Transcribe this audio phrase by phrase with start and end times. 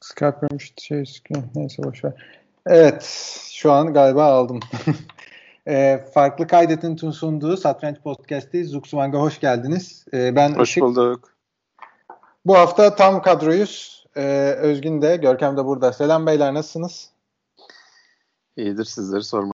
[0.00, 1.04] Skype'mış şey
[1.54, 2.12] neyse boşver.
[2.66, 3.02] Evet
[3.52, 4.60] şu an galiba aldım.
[5.68, 8.70] e, farklı kaydetin sunduğu Satranç Podcast'teyiz.
[8.70, 10.04] Zuxuvang'a hoş geldiniz.
[10.12, 10.82] E, ben hoş Işık.
[10.82, 11.34] bulduk.
[12.46, 14.04] Bu hafta tam kadroyuz.
[14.16, 14.22] E,
[14.58, 15.92] Özgün de Görkem de burada.
[15.92, 17.10] Selam beyler nasılsınız?
[18.56, 19.52] İyidir sizleri sorma.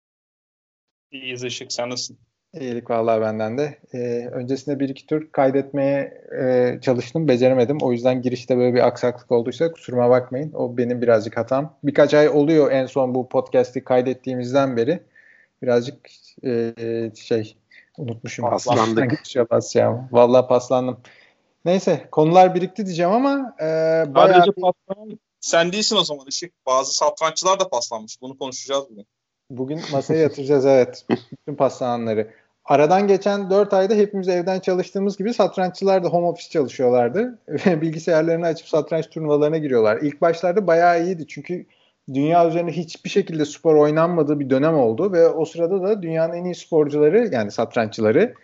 [1.11, 2.19] İyiyiz Işık sen nasılsın?
[2.61, 3.79] İyilik vallahi benden de.
[3.95, 7.29] Ee, öncesinde bir iki tur kaydetmeye e, çalıştım.
[7.29, 7.79] Beceremedim.
[7.83, 10.53] O yüzden girişte böyle bir aksaklık olduysa kusuruma bakmayın.
[10.53, 11.75] O benim birazcık hatam.
[11.85, 15.03] Birkaç ay oluyor en son bu podcast'i kaydettiğimizden beri.
[15.63, 16.09] Birazcık
[16.45, 16.75] e,
[17.17, 17.57] şey
[17.99, 18.51] unutmuşum.
[18.51, 19.37] Paslandık.
[19.75, 20.09] ya.
[20.13, 21.01] Vallahi paslandım.
[21.65, 23.65] Neyse konular birikti diyeceğim ama e,
[24.15, 24.35] bayağı...
[24.35, 26.67] Sadece paslanan sen değilsin o zaman Işık.
[26.67, 28.23] Bazı satranççılar da paslanmış.
[28.23, 29.07] Bunu konuşacağız bugün.
[29.51, 31.07] Bugün masaya yatıracağız evet.
[31.11, 32.31] Bütün paslananları.
[32.67, 37.39] Aradan geçen 4 ayda hepimiz evden çalıştığımız gibi satranççılar da home office çalışıyorlardı.
[37.67, 39.99] Bilgisayarlarını açıp satranç turnuvalarına giriyorlar.
[40.03, 41.67] İlk başlarda bayağı iyiydi çünkü
[42.15, 46.45] dünya üzerinde hiçbir şekilde spor oynanmadığı bir dönem oldu ve o sırada da dünyanın en
[46.45, 48.35] iyi sporcuları yani satranççıları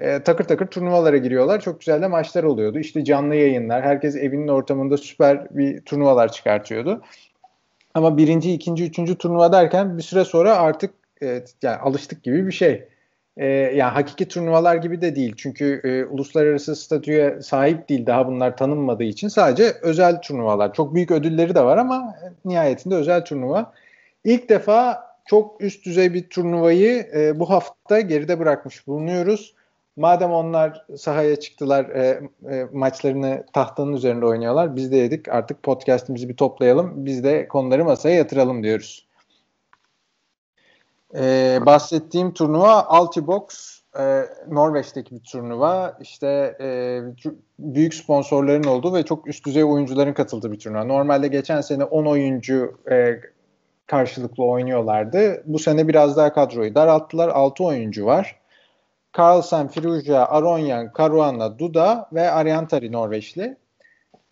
[0.00, 1.60] e, takır takır turnuvalara giriyorlar.
[1.60, 2.78] Çok güzel de maçlar oluyordu.
[2.78, 7.02] İşte canlı yayınlar, herkes evinin ortamında süper bir turnuvalar çıkartıyordu.
[7.94, 12.52] Ama birinci, ikinci, üçüncü turnuva derken bir süre sonra artık e, yani alıştık gibi bir
[12.52, 12.88] şey.
[13.38, 15.34] E, yani hakiki turnuvalar gibi de değil.
[15.36, 20.74] Çünkü e, uluslararası statüye sahip değil daha bunlar tanınmadığı için sadece özel turnuvalar.
[20.74, 22.14] Çok büyük ödülleri de var ama
[22.44, 23.72] nihayetinde özel turnuva.
[24.24, 29.54] İlk defa çok üst düzey bir turnuvayı e, bu hafta geride bırakmış bulunuyoruz.
[29.96, 34.76] Madem onlar sahaya çıktılar, e, e, maçlarını tahtanın üzerinde oynuyorlar.
[34.76, 35.28] Biz de yedik.
[35.28, 37.06] Artık podcast'imizi bir toplayalım.
[37.06, 39.07] Biz de konuları masaya yatıralım diyoruz.
[41.14, 43.78] E, bahsettiğim turnuva Altibox.
[43.98, 45.98] E, Norveç'teki bir turnuva.
[46.00, 47.00] İşte e,
[47.58, 50.84] büyük sponsorların olduğu ve çok üst düzey oyuncuların katıldığı bir turnuva.
[50.84, 53.20] Normalde geçen sene 10 oyuncu e,
[53.86, 55.42] karşılıklı oynuyorlardı.
[55.46, 57.28] Bu sene biraz daha kadroyu daralttılar.
[57.28, 58.38] 6 oyuncu var.
[59.18, 63.56] Carlsen, Firuja, Aronyan, Caruana, Duda ve Ariantari Norveçli.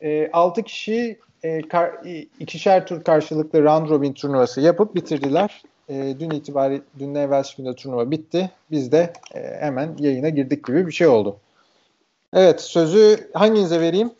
[0.00, 1.92] E, 6 kişi e, kar,
[2.40, 5.62] ikişer tur karşılıklı round robin turnuvası yapıp bitirdiler.
[5.88, 8.50] E, dün itibari dün evvel günde turnuva bitti.
[8.70, 11.36] Biz de e, hemen yayına girdik gibi bir şey oldu.
[12.32, 14.10] Evet sözü hanginize vereyim?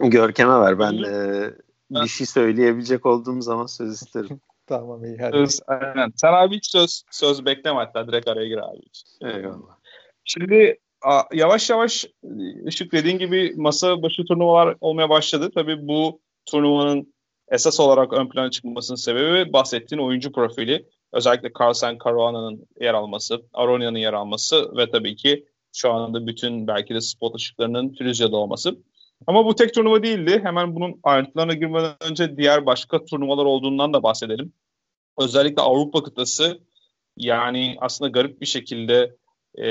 [0.00, 0.78] Görkem'e ver.
[0.78, 1.50] Ben e,
[1.90, 4.40] bir şey söyleyebilecek olduğum zaman söz isterim.
[4.66, 5.32] Tamam iyi hadi.
[5.32, 6.12] Söz, aynen.
[6.16, 8.80] Sen abi hiç söz, söz bekleme hatta direkt araya gir abi.
[9.22, 9.76] Eyvallah.
[10.24, 12.06] Şimdi a, yavaş yavaş
[12.66, 15.50] Işık dediğin gibi masa başı turnuvalar olmaya başladı.
[15.54, 17.12] Tabii bu turnuvanın
[17.50, 20.86] esas olarak ön plana çıkmasının sebebi bahsettiğin oyuncu profili.
[21.12, 26.94] Özellikle Carlsen Caruana'nın yer alması, Aronia'nın yer alması ve tabii ki şu anda bütün belki
[26.94, 28.78] de spot ışıklarının Firuzya'da olması.
[29.26, 30.40] Ama bu tek turnuva değildi.
[30.42, 34.52] Hemen bunun ayrıntılarına girmeden önce diğer başka turnuvalar olduğundan da bahsedelim.
[35.18, 36.60] Özellikle Avrupa kıtası
[37.16, 39.16] yani aslında garip bir şekilde
[39.58, 39.66] e,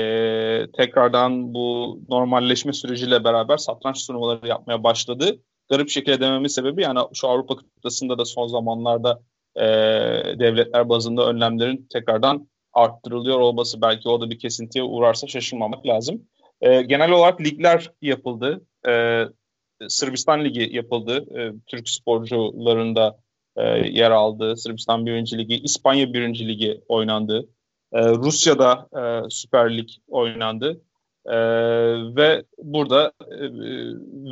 [0.76, 5.38] tekrardan bu normalleşme süreciyle beraber satranç turnuvaları yapmaya başladı.
[5.70, 9.20] Garip şekilde dememin sebebi yani şu Avrupa kıtasında da son zamanlarda
[9.56, 9.62] e,
[10.38, 16.22] devletler bazında önlemlerin tekrardan arttırılıyor olması belki o da bir kesintiye uğrarsa şaşırmamak lazım.
[16.60, 18.66] E, genel olarak ligler yapıldı.
[18.88, 19.24] E,
[19.88, 21.40] Sırbistan Ligi yapıldı.
[21.40, 23.18] E, Türk sporcularında
[23.56, 24.56] e, yer aldı.
[24.56, 25.38] Sırbistan 1.
[25.38, 26.48] Ligi, İspanya 1.
[26.48, 27.48] Ligi oynandı.
[27.92, 30.80] E, Rusya'da e, Süper Lig oynandı.
[31.26, 31.36] E,
[32.16, 33.36] ve burada e,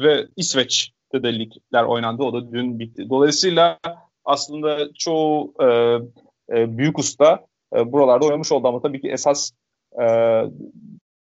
[0.03, 2.23] ve İsveç'te de ligler oynandı.
[2.23, 3.11] O da dün bitti.
[3.11, 3.79] Dolayısıyla
[4.25, 5.67] aslında çoğu e,
[6.51, 7.47] e, büyük usta
[7.77, 9.51] e, buralarda oynamış oldu ama tabii ki esas
[10.03, 10.07] e,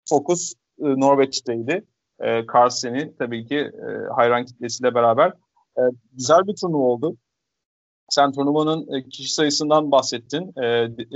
[0.10, 1.84] fokus e, Norveç'teydi
[2.22, 5.34] e, Carlsen'i tabii ki e, hayran kitlesiyle beraber.
[5.78, 5.82] E,
[6.14, 7.18] güzel bir turnuva oldu.
[8.10, 10.54] Sen turnuvanın e, kişi sayısından bahsettin.
[10.64, 10.68] E,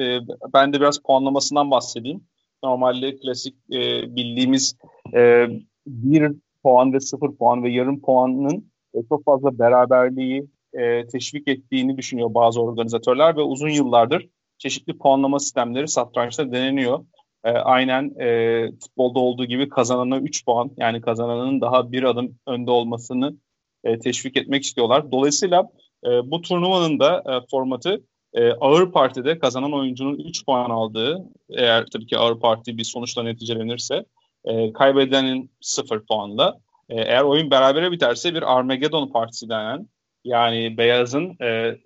[0.03, 0.21] e,
[0.53, 2.23] ben de biraz puanlamasından bahsedeyim.
[2.63, 3.79] Normalde klasik e,
[4.15, 4.75] bildiğimiz
[5.13, 5.47] e,
[5.87, 6.31] bir
[6.65, 12.33] puan ve sıfır puan ve yarım puanın e, çok fazla beraberliği e, teşvik ettiğini düşünüyor
[12.33, 14.27] bazı organizatörler ve uzun yıllardır
[14.57, 17.05] çeşitli puanlama sistemleri satrançta deneniyor
[17.43, 22.71] e, aynen e, futbolda olduğu gibi kazanana 3 puan yani kazananın daha bir adım önde
[22.71, 23.37] olmasını
[23.83, 25.11] e, teşvik etmek istiyorlar.
[25.11, 25.69] Dolayısıyla
[26.05, 28.03] e, bu turnuvanın da e, formatı
[28.33, 33.23] e, ağır partide kazanan oyuncunun 3 puan aldığı eğer tabii ki ağır parti bir sonuçla
[33.23, 34.05] neticelenirse
[34.45, 36.59] e, kaybedenin 0 puanla
[36.89, 39.89] e, eğer oyun berabere biterse bir Armageddon partisi denen
[40.23, 41.77] yani beyazın e, e,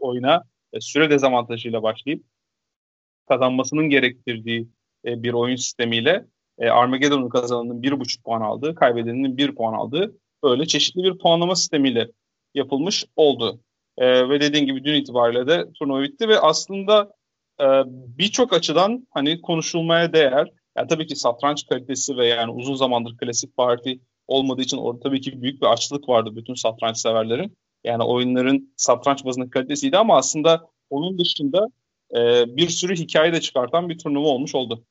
[0.00, 2.24] oyuna e, süre dezavantajıyla başlayıp
[3.28, 4.68] kazanmasının gerektirdiği
[5.04, 6.26] e, bir oyun sistemiyle
[6.58, 11.56] e, Armageddon'un kazananın bir buçuk puan aldığı, kaybedenin bir puan aldığı böyle çeşitli bir puanlama
[11.56, 12.08] sistemiyle
[12.54, 13.60] yapılmış oldu.
[13.98, 17.12] E, ve dediğin gibi dün itibariyle de turnuva bitti ve aslında
[17.60, 20.50] e, birçok açıdan hani konuşulmaya değer.
[20.76, 25.20] Yani tabii ki satranç kalitesi ve yani uzun zamandır klasik parti olmadığı için orada tabii
[25.20, 27.56] ki büyük bir açlık vardı bütün satranç severlerin.
[27.84, 31.66] Yani oyunların satranç bazında kalitesiydi ama aslında onun dışında
[32.16, 34.84] e, bir sürü hikaye de çıkartan bir turnuva olmuş oldu.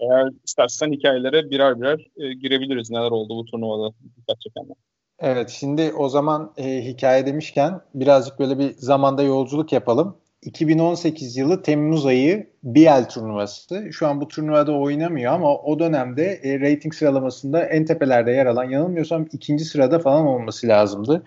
[0.00, 2.90] Eğer istersen hikayelere birer birer e, girebiliriz.
[2.90, 4.76] Neler oldu bu turnuvada dikkat çekenler.
[5.18, 10.19] Evet şimdi o zaman e, hikaye demişken birazcık böyle bir zamanda yolculuk yapalım.
[10.42, 13.92] 2018 yılı Temmuz ayı BL turnuvası.
[13.92, 18.64] Şu an bu turnuvada oynamıyor ama o dönemde e, rating sıralamasında en tepelerde yer alan
[18.64, 21.22] yanılmıyorsam ikinci sırada falan olması lazımdı.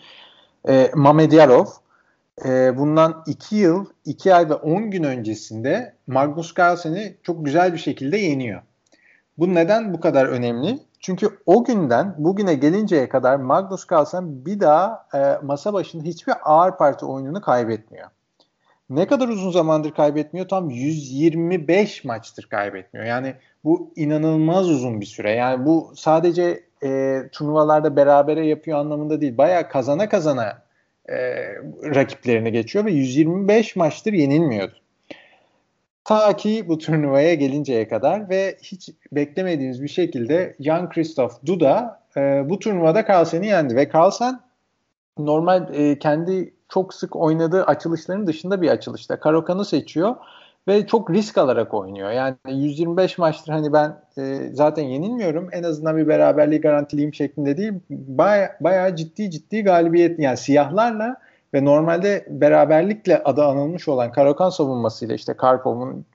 [0.69, 1.65] E, Mamedyarov
[2.45, 7.77] e, bundan 2 yıl, 2 ay ve 10 gün öncesinde Magnus Carlsen'i çok güzel bir
[7.77, 8.61] şekilde yeniyor.
[9.37, 10.79] Bu neden bu kadar önemli?
[10.99, 16.77] Çünkü o günden bugüne gelinceye kadar Magnus Carlsen bir daha e, masa başında hiçbir ağır
[16.77, 18.07] parti oyununu kaybetmiyor.
[18.89, 20.47] Ne kadar uzun zamandır kaybetmiyor?
[20.47, 23.05] Tam 125 maçtır kaybetmiyor.
[23.05, 25.31] Yani bu inanılmaz uzun bir süre.
[25.31, 29.37] Yani bu sadece e, turnuvalarda berabere yapıyor anlamında değil.
[29.37, 30.61] Baya kazana kazana
[31.09, 31.15] e,
[31.95, 34.73] rakiplerini geçiyor ve 125 maçtır yenilmiyordu.
[36.03, 42.49] Ta ki bu turnuvaya gelinceye kadar ve hiç beklemediğimiz bir şekilde Jan Christoph Duda e,
[42.49, 44.39] bu turnuvada Carlsen'i yendi ve Carlsen
[45.17, 50.15] normal e, kendi çok sık oynadığı açılışların dışında bir açılışta Karokan'ı seçiyor
[50.67, 52.11] ve çok risk alarak oynuyor.
[52.11, 55.49] Yani 125 maçtır hani ben e, zaten yenilmiyorum.
[55.51, 57.73] En azından bir beraberliği garantileyim şeklinde değil.
[58.59, 61.15] Baya, ciddi ciddi galibiyet yani siyahlarla
[61.53, 66.05] ve normalde beraberlikle adı anılmış olan Karakan savunmasıyla işte Karpov'un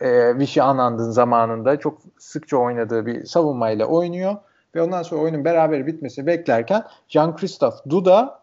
[0.00, 4.36] e, Vichy Anand'ın zamanında çok sıkça oynadığı bir savunmayla oynuyor
[4.74, 8.38] ve ondan sonra oyunun beraber bitmesi beklerken Jean-Christophe Duda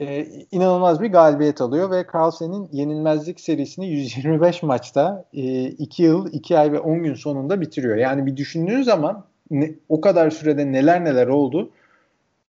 [0.00, 6.58] e, inanılmaz bir galibiyet alıyor ve Carlsen'in yenilmezlik serisini 125 maçta 2 e, yıl, 2
[6.58, 7.96] ay ve 10 gün sonunda bitiriyor.
[7.96, 11.70] Yani bir düşündüğün zaman ne, o kadar sürede neler neler oldu.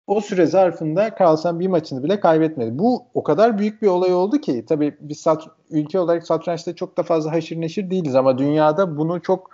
[0.07, 2.79] O süre zarfında Carlsen bir maçını bile kaybetmedi.
[2.79, 6.97] Bu o kadar büyük bir olay oldu ki tabii biz sat, ülke olarak satrançta çok
[6.97, 9.51] da fazla haşır neşir değiliz ama dünyada bunu çok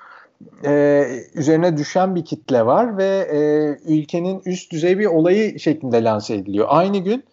[0.66, 3.40] e, üzerine düşen bir kitle var ve e,
[3.94, 6.68] ülkenin üst düzey bir olayı şeklinde lanse ediliyor.
[6.70, 7.24] Aynı gün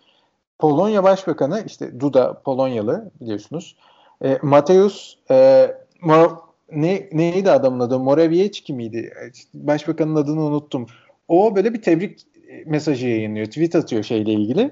[0.61, 3.77] Polonya Başbakanı işte Duda Polonyalı biliyorsunuz.
[4.25, 5.67] E, Mateusz e,
[6.03, 6.31] Mor
[6.73, 7.99] ne, neydi adamın adı?
[7.99, 9.12] Morawiecki miydi?
[9.55, 10.87] Başbakanın adını unuttum.
[11.29, 12.27] O böyle bir tebrik
[12.67, 13.47] mesajı yayınlıyor.
[13.47, 14.71] Tweet atıyor şeyle ilgili.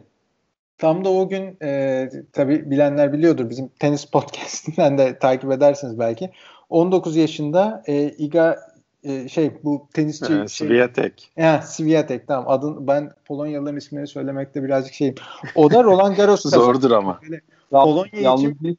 [0.79, 6.31] Tam da o gün e, tabi bilenler biliyordur bizim tenis podcastinden de takip edersiniz belki.
[6.70, 8.56] 19 yaşında e, Iga
[9.02, 11.30] e, şey bu tenisçi ee, şey, Sviatek.
[11.36, 15.14] Ya Sviatek tamam adın ben Polonyalıların ismini söylemekte birazcık şeyim.
[15.54, 17.20] O da Roland Garros zordur ama.
[17.22, 17.40] Böyle,
[17.70, 18.78] Polonya için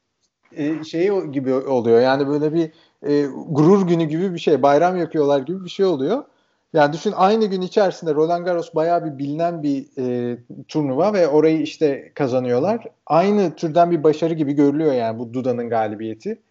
[0.55, 2.01] e, şey gibi oluyor.
[2.01, 2.71] Yani böyle bir
[3.07, 6.23] e, gurur günü gibi bir şey, bayram yapıyorlar gibi bir şey oluyor.
[6.73, 10.37] Yani düşün aynı gün içerisinde Roland Garros bayağı bir bilinen bir e,
[10.67, 12.87] turnuva ve orayı işte kazanıyorlar.
[13.05, 16.41] Aynı türden bir başarı gibi görülüyor yani bu Duda'nın galibiyeti.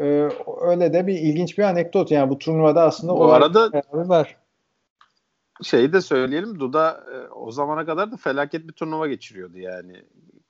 [0.00, 0.28] Ee,
[0.60, 2.10] öyle de bir ilginç bir anekdot.
[2.10, 4.36] Yani bu turnuvada aslında bu arada var.
[5.62, 6.60] Şeyi de söyleyelim.
[6.60, 10.04] Duda e, o zamana kadar da felaket bir turnuva geçiriyordu yani.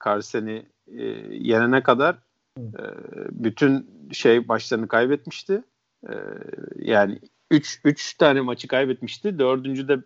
[0.05, 2.15] Carlsen'i e, yenene kadar
[2.59, 2.83] e,
[3.31, 5.63] bütün şey başlarını kaybetmişti.
[6.09, 6.13] E,
[6.75, 7.19] yani
[7.51, 9.39] 3 3 tane maçı kaybetmişti.
[9.39, 9.97] Dördüncü de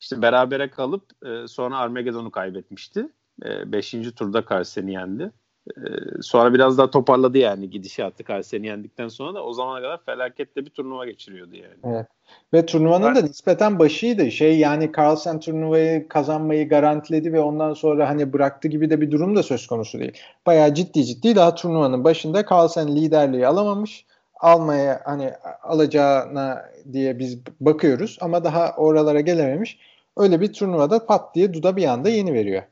[0.00, 3.08] işte berabere kalıp e, sonra Armageddon'u kaybetmişti.
[3.44, 3.94] 5.
[3.94, 5.32] E, turda Carlsen'i yendi.
[5.76, 10.64] Ee, sonra biraz daha toparladı yani gidişatı Kayseri'ni yendikten sonra da o zamana kadar felakette
[10.64, 11.94] bir turnuva geçiriyordu yani.
[11.94, 12.06] Evet.
[12.54, 14.30] Ve turnuvanın da nispeten başıydı.
[14.30, 19.36] Şey yani Carlsen turnuvayı kazanmayı garantiledi ve ondan sonra hani bıraktı gibi de bir durum
[19.36, 20.12] da söz konusu değil.
[20.46, 24.06] Bayağı ciddi ciddi daha turnuvanın başında Carlsen liderliği alamamış.
[24.40, 25.32] Almaya hani
[25.62, 29.78] alacağına diye biz bakıyoruz ama daha oralara gelememiş.
[30.16, 32.62] Öyle bir turnuvada pat diye Duda bir anda yeni veriyor.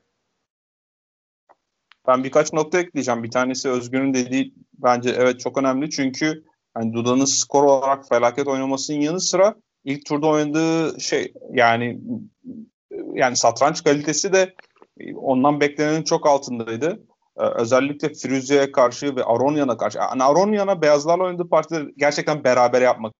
[2.06, 3.22] Ben birkaç nokta ekleyeceğim.
[3.22, 5.90] Bir tanesi Özgür'ün dediği bence evet çok önemli.
[5.90, 6.44] Çünkü
[6.76, 12.00] yani Duda'nın skor olarak felaket oynamasının yanı sıra ilk turda oynadığı şey yani
[13.14, 14.54] yani satranç kalitesi de
[15.14, 17.02] ondan beklenenin çok altındaydı.
[17.38, 19.98] Ee, özellikle Firuze'ye karşı ve Aronian'a karşı.
[19.98, 23.14] Yani Aronian'a beyazlarla oynadığı partide gerçekten beraber yapmak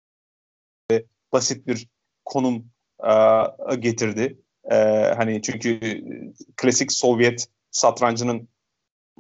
[0.90, 1.88] ve basit bir
[2.25, 2.71] konum
[3.71, 4.38] e, getirdi.
[4.71, 4.76] E,
[5.16, 5.81] hani çünkü
[6.57, 8.49] klasik Sovyet satrancının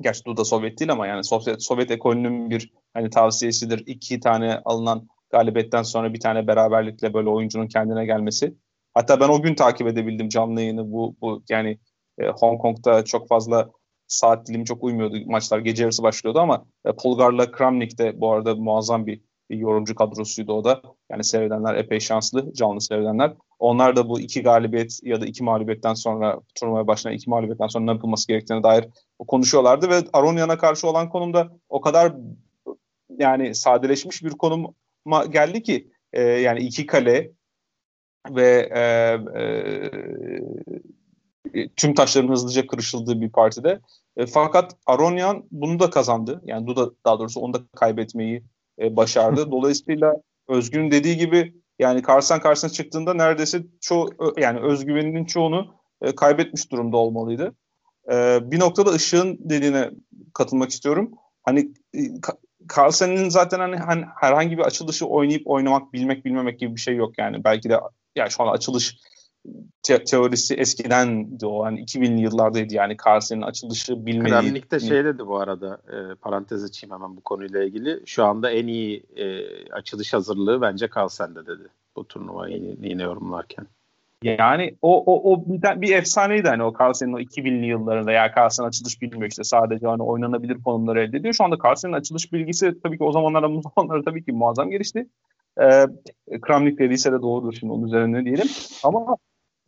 [0.00, 3.82] gerçi Duda Sovyet değil ama yani Sovyet, Sovyet ekolünün bir hani tavsiyesidir.
[3.86, 8.54] İki tane alınan galibiyetten sonra bir tane beraberlikle böyle oyuncunun kendine gelmesi.
[8.94, 11.78] Hatta ben o gün takip edebildim canlı yayını bu, bu yani
[12.18, 13.70] e, Hong Kong'da çok fazla
[14.06, 15.16] saat dilimi çok uymuyordu.
[15.26, 20.52] Maçlar gece yarısı başlıyordu ama e, Polgar'la Kramnik de bu arada muazzam bir, yorumcu kadrosuydu
[20.52, 20.82] o da.
[21.10, 23.34] Yani seyredenler epey şanslı, canlı seyredenler.
[23.58, 27.84] Onlar da bu iki galibiyet ya da iki mağlubiyetten sonra turnuvaya başlayan iki mağlubiyetten sonra
[27.84, 28.88] ne yapılması gerektiğine dair
[29.28, 32.12] konuşuyorlardı ve Aronian'a karşı olan konumda o kadar
[33.18, 37.30] yani sadeleşmiş bir konuma geldi ki e, yani iki kale
[38.30, 38.80] ve e,
[41.54, 43.80] e, tüm taşların hızlıca kırışıldığı bir partide.
[44.16, 46.42] E, fakat Aronian bunu da kazandı.
[46.44, 48.42] Yani Duda daha doğrusu onu da kaybetmeyi
[48.78, 49.50] e, başardı.
[49.50, 50.14] Dolayısıyla
[50.48, 56.96] Özgür'ün dediği gibi yani karşısına karşısına çıktığında neredeyse çoğu yani özgüveninin çoğunu e, kaybetmiş durumda
[56.96, 57.54] olmalıydı.
[58.12, 59.90] E, bir noktada ışığın dediğine
[60.34, 61.10] katılmak istiyorum.
[61.42, 61.60] Hani
[61.94, 62.00] e,
[62.76, 67.18] Carlsen'in zaten hani, hani herhangi bir açılışı oynayıp oynamak, bilmek, bilmemek gibi bir şey yok
[67.18, 67.44] yani.
[67.44, 67.80] Belki de
[68.16, 68.96] yani şu an açılış
[69.82, 74.42] te- teorisi eskiden o hani 2000'li yıllardaydı yani Carlsen'in açılışı bilmeliyiz.
[74.42, 78.02] Kremlik de şey dedi bu arada e, parantez açayım hemen bu konuyla ilgili.
[78.06, 83.66] Şu anda en iyi e, açılış hazırlığı bence Carlsen'de dedi bu turnuvayı yine yorumlarken.
[84.22, 88.64] Yani o o o bir, bir efsaneydi hani o Carlsen'in o 2000'li yıllarında ya Carlsen
[88.64, 91.34] açılış bilmiyor işte sadece hani oynanabilir konumları elde ediyor.
[91.34, 95.08] Şu anda Carlsen'in açılış bilgisi tabii ki o zamanlarda bu zamanlarda tabii ki muazzam gelişti.
[95.60, 95.86] Ee,
[96.40, 98.46] Kramnik dediyse de doğrudur şimdi onun üzerine diyelim.
[98.84, 99.16] Ama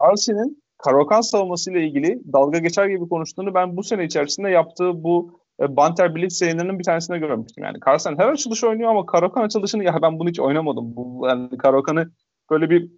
[0.02, 5.76] Carlsen'in Karokan savunmasıyla ilgili dalga geçer gibi konuştuğunu ben bu sene içerisinde yaptığı bu e,
[5.76, 7.64] Banter Blitz yayınlarının bir tanesinde görmüştüm.
[7.64, 10.96] Yani Carlsen her açılış oynuyor ama Karokan açılışını ya ben bunu hiç oynamadım.
[10.96, 12.10] Bu, yani Karokan'ı
[12.50, 12.90] böyle bir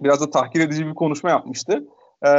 [0.00, 1.84] biraz da tahkir edici bir konuşma yapmıştı.
[2.26, 2.30] E,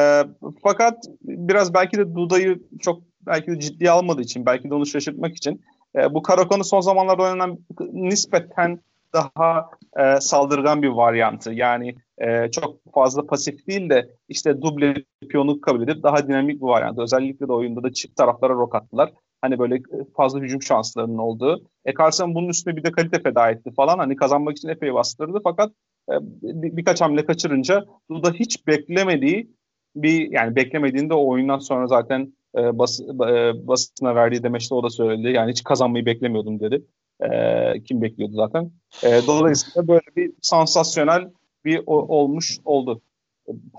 [0.64, 5.36] fakat biraz belki de Duda'yı çok belki de ciddiye almadığı için, belki de onu şaşırtmak
[5.36, 5.62] için
[5.96, 7.58] e, bu Karakon'u son zamanlarda oynanan
[7.92, 8.80] nispeten
[9.14, 11.54] daha e, saldırgan bir varyantı.
[11.54, 14.96] Yani e, çok fazla pasif değil de işte duble
[15.30, 17.02] piyonu kabul edip daha dinamik bir varyantı.
[17.02, 19.14] Özellikle de oyunda da çift taraflara rok attılar.
[19.42, 19.82] Hani böyle
[20.18, 21.62] fazla hücum şanslarının olduğu.
[21.86, 23.98] E Carson bunun üstüne bir de kalite feda etti falan.
[23.98, 25.72] Hani kazanmak için epey bastırdı fakat
[26.12, 29.52] e, bir, birkaç hamle kaçırınca Duda hiç beklemediği
[29.96, 34.90] bir yani beklemediğinde o oyundan sonra zaten e, bas, e, basına verdiği demeçte o da
[34.90, 35.28] söyledi.
[35.28, 36.86] Yani hiç kazanmayı beklemiyordum dedi.
[37.22, 38.72] E, kim bekliyordu zaten.
[39.04, 41.30] E, dolayısıyla böyle bir sansasyonel
[41.66, 43.02] bir o, olmuş oldu.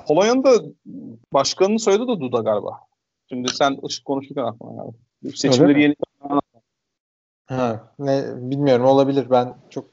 [0.06, 0.50] Polonya'nın da
[1.32, 2.80] başkanını söyledi de Duda galiba.
[3.28, 5.36] Şimdi sen ışık konuşurken aklıma geldi.
[5.36, 5.94] Seçimleri yeni
[7.46, 9.26] Ha, ne bilmiyorum olabilir.
[9.30, 9.84] Ben çok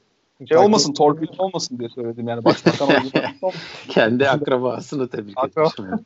[0.48, 2.88] şey olmasın, torpil olmasın diye söyledim yani başbakan
[3.88, 5.84] Kendi akrabasını tebrik etmişim.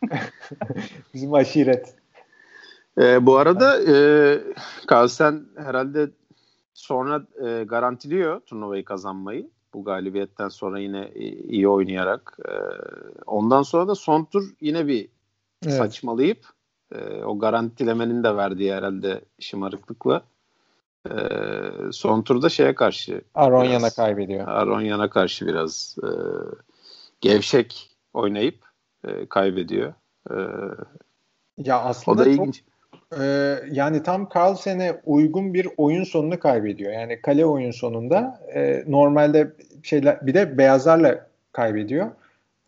[1.14, 1.94] Bizim aşiret.
[3.00, 3.94] Ee, bu arada e,
[4.90, 6.10] Carlsen herhalde
[6.74, 9.50] sonra e, garantiliyor turnuvayı kazanmayı.
[9.74, 11.10] Bu galibiyetten sonra yine
[11.48, 12.38] iyi oynayarak.
[12.48, 12.52] E,
[13.26, 15.08] ondan sonra da son tur yine bir
[15.64, 15.76] evet.
[15.76, 16.46] saçmalayıp
[16.94, 20.22] e, o garantilemenin de verdiği herhalde şımarıklıkla
[21.10, 21.14] e,
[21.92, 24.48] son turda şeye karşı Aronya'na kaybediyor.
[24.48, 26.08] Aronya'na karşı biraz e,
[27.20, 28.64] gevşek oynayıp
[29.04, 29.94] e, kaybediyor.
[30.30, 30.36] E,
[31.58, 32.64] ya aslında o da ilginç.
[33.10, 36.92] Çok, e, yani tam Carlsen'e uygun bir oyun sonunu kaybediyor.
[36.92, 42.10] Yani kale oyun sonunda e, normalde şeyler bir de beyazlarla kaybediyor.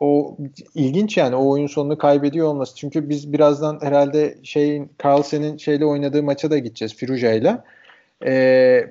[0.01, 0.37] O
[0.75, 2.77] ilginç yani o oyun sonunu kaybediyor olması.
[2.77, 7.59] Çünkü biz birazdan herhalde şeyin Carlsen'in şeyle oynadığı maça da gideceğiz Firuja ile
[8.27, 8.91] e,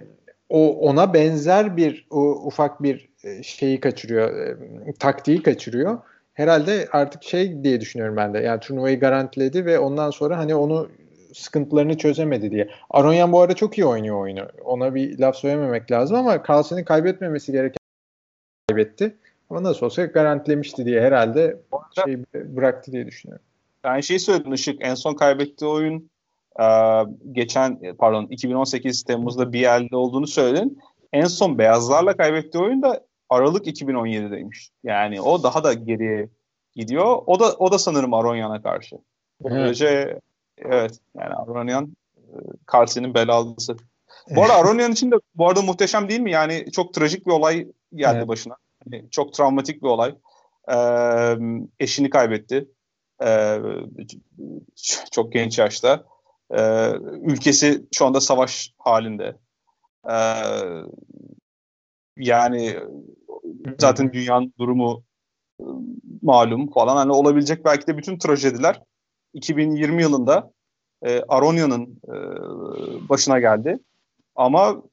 [0.50, 4.38] o ona benzer bir o ufak bir e, şeyi kaçırıyor,
[4.88, 5.98] e, taktiği kaçırıyor.
[6.34, 8.39] Herhalde artık şey diye düşünüyorum ben de.
[8.39, 10.89] Yani turnuvayı garantiledi ve ondan sonra hani onu
[11.36, 12.70] sıkıntılarını çözemedi diye.
[12.89, 14.48] Aronyan bu arada çok iyi oynuyor oyunu.
[14.63, 17.77] Ona bir laf söylememek lazım ama Carlsen'in kaybetmemesi gereken
[18.68, 19.15] kaybetti.
[19.50, 21.58] Ama nasıl olsa garantilemişti diye herhalde
[22.06, 23.46] şey bıraktı diye düşünüyorum.
[23.84, 24.86] Ben şey söyledim Işık.
[24.86, 26.10] En son kaybettiği oyun
[26.60, 26.65] e,
[27.32, 30.80] geçen pardon 2018 Temmuz'da bir yerde olduğunu söyledin.
[31.13, 34.70] En son beyazlarla kaybettiği oyun da Aralık 2017'deymiş.
[34.84, 36.30] Yani o daha da geriye
[36.75, 37.18] gidiyor.
[37.25, 38.96] O da o da sanırım Aronyan'a karşı.
[39.44, 40.20] Böylece
[40.57, 41.95] evet yani Aronyan
[42.74, 43.77] Carlsen'in belalısı.
[44.29, 46.31] Bu arada Aronyan için de bu arada muhteşem değil mi?
[46.31, 48.27] Yani çok trajik bir olay geldi evet.
[48.27, 48.55] başına.
[48.85, 50.15] Yani çok travmatik bir olay.
[50.71, 51.35] Ee,
[51.79, 52.69] eşini kaybetti.
[53.24, 53.59] Ee,
[55.12, 56.03] çok genç yaşta.
[56.51, 59.38] Ee, ülkesi şu anda savaş halinde.
[60.09, 60.15] Ee,
[62.17, 62.79] yani
[63.79, 65.03] zaten dünyanın durumu
[65.62, 65.75] ıı,
[66.21, 66.95] malum falan.
[66.95, 68.81] Hani olabilecek belki de bütün trajediler
[69.36, 70.51] 2020 yılında
[71.06, 72.15] e, Aronya'nın e,
[73.10, 73.80] başına geldi.
[74.36, 74.84] Ama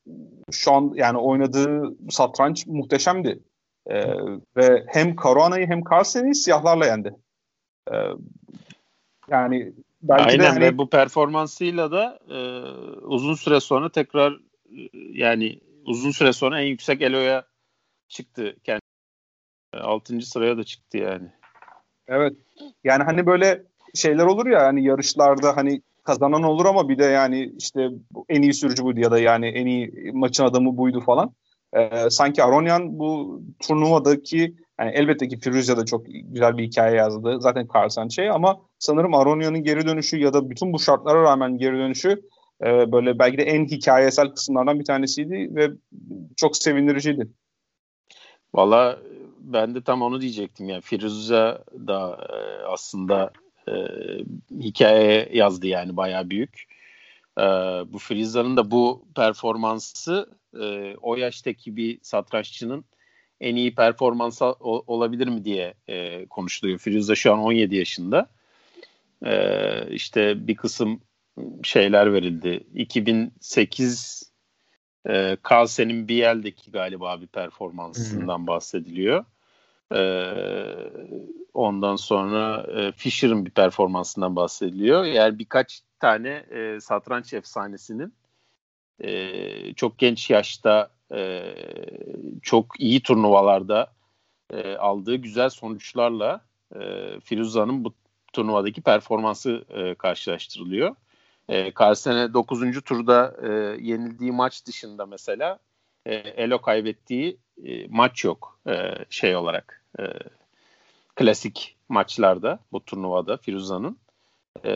[0.50, 3.38] şu an yani oynadığı satranç muhteşemdi.
[3.86, 4.06] E,
[4.56, 7.14] ve hem Caruana'yı hem Carlsen'i siyahlarla yendi.
[7.92, 7.96] E,
[9.30, 9.72] yani
[10.02, 10.60] belki Aynen de hani...
[10.60, 12.38] ve bu performansıyla da e,
[13.06, 17.44] uzun süre sonra tekrar e, yani uzun süre sonra en yüksek eloya
[18.08, 18.56] çıktı.
[18.64, 18.82] Kendi
[19.72, 20.20] 6.
[20.20, 21.28] sıraya da çıktı yani.
[22.08, 22.36] Evet.
[22.84, 23.62] Yani hani böyle
[23.94, 27.88] şeyler olur ya hani yarışlarda hani kazanan olur ama bir de yani işte
[28.28, 31.34] en iyi sürücü buydu ya da yani en iyi maçın adamı buydu falan.
[31.76, 37.36] Ee, sanki Aronyan bu turnuvadaki yani elbette ki Firuzya da çok güzel bir hikaye yazdı.
[37.40, 41.76] Zaten Carlsen şey ama sanırım Aronyan'ın geri dönüşü ya da bütün bu şartlara rağmen geri
[41.76, 42.22] dönüşü
[42.64, 45.70] e, böyle belki de en hikayesel kısımlardan bir tanesiydi ve
[46.36, 47.28] çok sevindiriciydi.
[48.54, 48.98] Valla
[49.38, 50.68] ben de tam onu diyecektim.
[50.68, 53.30] Yani Firuza da e, aslında
[53.68, 53.74] e,
[54.60, 56.64] hikaye yazdı yani bayağı büyük.
[57.38, 57.42] E,
[57.92, 62.84] bu Firuza'nın da bu performansı e, o yaştaki bir satranççının
[63.40, 66.78] en iyi performansı olabilir mi diye e, konuşuluyor.
[66.78, 68.28] Firuza şu an 17 yaşında.
[69.24, 69.34] E,
[69.90, 71.00] işte bir kısım
[71.62, 72.66] şeyler verildi.
[72.74, 74.32] 2008
[75.08, 79.24] e, Carlsen'in Biel'deki galiba bir performansından bahsediliyor.
[79.94, 80.02] E,
[81.54, 85.04] ondan sonra e, Fischer'ın bir performansından bahsediliyor.
[85.04, 88.14] Yani birkaç tane e, satranç efsanesinin
[89.00, 91.54] e, çok genç yaşta e,
[92.42, 93.92] çok iyi turnuvalarda
[94.50, 96.40] e, aldığı güzel sonuçlarla
[96.74, 96.80] e,
[97.20, 97.94] Firuza'nın bu
[98.32, 100.96] turnuvadaki performansı e, karşılaştırılıyor.
[101.48, 102.82] E, Carlsen'e 9.
[102.82, 103.48] turda e,
[103.80, 105.58] yenildiği maç dışında mesela
[106.06, 110.04] e, Elo kaybettiği e, maç yok e, şey olarak e,
[111.16, 113.98] klasik maçlarda bu turnuvada Firuza'nın
[114.64, 114.72] e,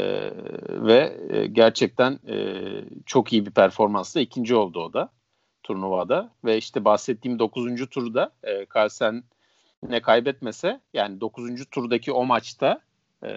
[0.69, 2.37] ve e, gerçekten e,
[3.07, 5.13] çok iyi bir performansla ikinci oldu o da
[5.63, 7.89] turnuvada ve işte bahsettiğim 9.
[7.91, 9.25] turda e, Carlsen
[9.89, 11.67] ne kaybetmese yani 9.
[11.71, 12.81] turdaki o maçta
[13.25, 13.31] e,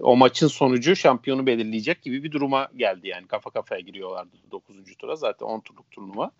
[0.00, 4.76] o maçın sonucu şampiyonu belirleyecek gibi bir duruma geldi yani kafa kafaya giriyorlardı 9.
[4.98, 6.30] tura zaten 10 turluk turnuva.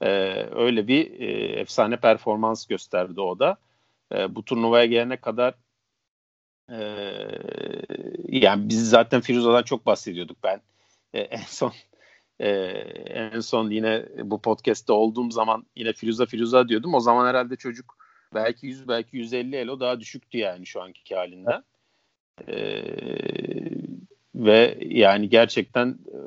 [0.00, 0.08] E,
[0.54, 3.56] öyle bir e, efsane performans gösterdi o da.
[4.14, 5.54] E, bu turnuvaya gelene kadar
[6.70, 6.78] e,
[8.28, 10.60] yani biz zaten Firuza'dan çok bahsediyorduk ben.
[11.14, 11.72] E, en son
[12.40, 12.48] e,
[13.08, 16.94] en son yine bu podcast'te olduğum zaman yine Firuza Firuza diyordum.
[16.94, 17.96] O zaman herhalde çocuk
[18.34, 21.62] belki 100 belki 150 elo daha düşüktü yani şu anki halinden.
[22.48, 23.83] Ee,
[24.34, 26.18] ve yani gerçekten e,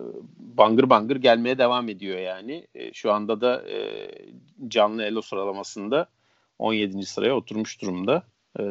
[0.57, 2.67] bangır bangır gelmeye devam ediyor yani.
[2.75, 4.07] E, şu anda da e,
[4.67, 6.07] canlı elo sıralamasında
[6.59, 7.05] 17.
[7.05, 8.23] sıraya oturmuş durumda.
[8.59, 8.63] E,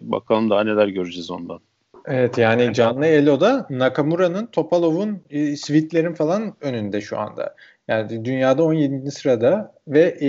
[0.00, 1.60] bakalım daha neler göreceğiz ondan.
[2.06, 7.54] Evet yani canlı Elo'da Nakamura'nın, Topalov'un, e, Svitler'in falan önünde şu anda.
[7.88, 9.10] Yani dünyada 17.
[9.10, 10.28] sırada ve e,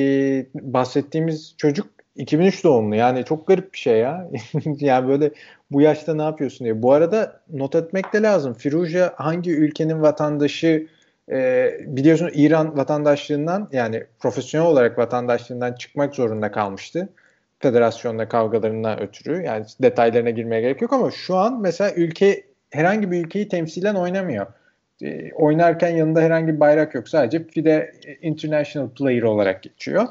[0.54, 4.30] bahsettiğimiz çocuk 2003 doğumlu yani çok garip bir şey ya.
[4.66, 5.32] yani böyle
[5.74, 6.82] bu yaşta ne yapıyorsun diye.
[6.82, 8.54] Bu arada not etmek de lazım.
[8.54, 10.88] Firuja hangi ülkenin vatandaşı
[11.32, 17.10] e, biliyorsun İran vatandaşlığından yani profesyonel olarak vatandaşlığından çıkmak zorunda kalmıştı.
[17.60, 19.44] Federasyonla kavgalarından ötürü.
[19.44, 24.46] Yani detaylarına girmeye gerek yok ama şu an mesela ülke herhangi bir ülkeyi temsilen oynamıyor.
[25.02, 27.10] E, oynarken yanında herhangi bir bayrak yok.
[27.10, 30.08] Sadece FIDE International Player olarak geçiyor.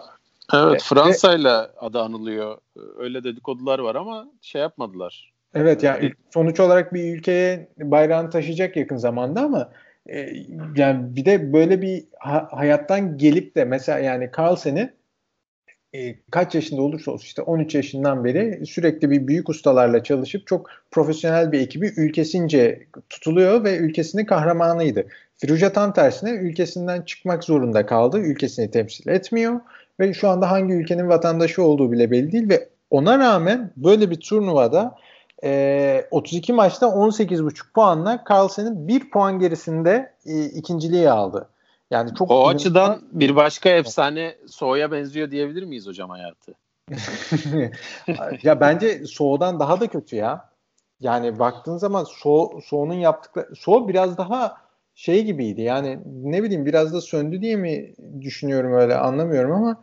[0.54, 2.58] Evet e, Fransa'yla adı anılıyor.
[2.98, 5.31] Öyle dedikodular var ama şey yapmadılar.
[5.54, 9.72] Evet yani e, sonuç olarak bir ülkeye bayrağını taşıyacak yakın zamanda ama
[10.06, 10.28] e,
[10.76, 14.92] yani bir de böyle bir ha, hayattan gelip de mesela yani Carlsen'i
[15.94, 20.70] e, kaç yaşında olursa olsun işte 13 yaşından beri sürekli bir büyük ustalarla çalışıp çok
[20.90, 25.06] profesyonel bir ekibi ülkesince tutuluyor ve ülkesinin kahramanıydı.
[25.36, 28.18] Firuja tam tersine ülkesinden çıkmak zorunda kaldı.
[28.18, 29.60] Ülkesini temsil etmiyor
[30.00, 34.20] ve şu anda hangi ülkenin vatandaşı olduğu bile belli değil ve ona rağmen böyle bir
[34.20, 34.94] turnuvada
[35.44, 41.48] e, 32 maçta 18,5 puanla Carlsen'in bir puan gerisinde e, ikinciliği aldı.
[41.90, 46.54] Yani çok o açıdan bir başka efsane Soğu'ya benziyor diyebilir miyiz hocam hayatı?
[48.42, 50.48] ya bence Soğu'dan daha da kötü ya.
[51.00, 54.56] Yani baktığın zaman So Soğu'nun yaptıkları So biraz daha
[54.94, 55.62] şey gibiydi.
[55.62, 59.82] Yani ne bileyim biraz da söndü diye mi düşünüyorum öyle anlamıyorum ama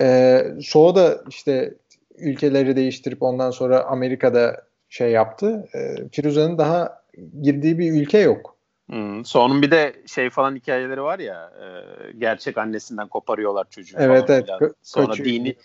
[0.00, 1.74] e, So da işte
[2.18, 4.66] ülkeleri değiştirip ondan sonra Amerika'da
[4.96, 5.68] şey yaptı.
[5.74, 7.02] E, Firuza'nın daha
[7.42, 8.56] girdiği bir ülke yok.
[8.90, 11.66] Hmm, sonun bir de şey falan hikayeleri var ya e,
[12.18, 14.42] gerçek annesinden koparıyorlar çocuğu evet, falan.
[14.60, 15.28] Evet Sonra kaçıyor.
[15.28, 15.56] dini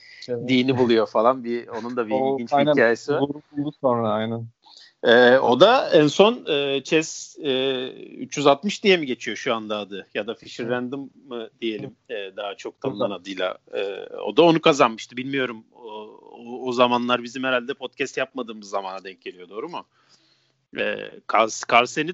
[0.48, 3.22] dini buluyor falan bir onun da bir o, ilginç aynen, bir hikayesi var.
[3.22, 4.46] Buldu sonra aynen.
[5.03, 10.07] E, o da en son e, Chess e, 360 diye mi geçiyor şu anda adı
[10.13, 13.57] ya da Fisher Random mı diyelim e, daha çok tanınan adıyla.
[13.73, 13.83] E,
[14.25, 15.65] o da onu kazanmıştı bilmiyorum.
[15.71, 15.89] O,
[16.31, 19.85] o, o zamanlar bizim herhalde podcast yapmadığımız zamana denk geliyor doğru mu?
[20.77, 21.11] E,
[21.73, 22.13] Carlsen'i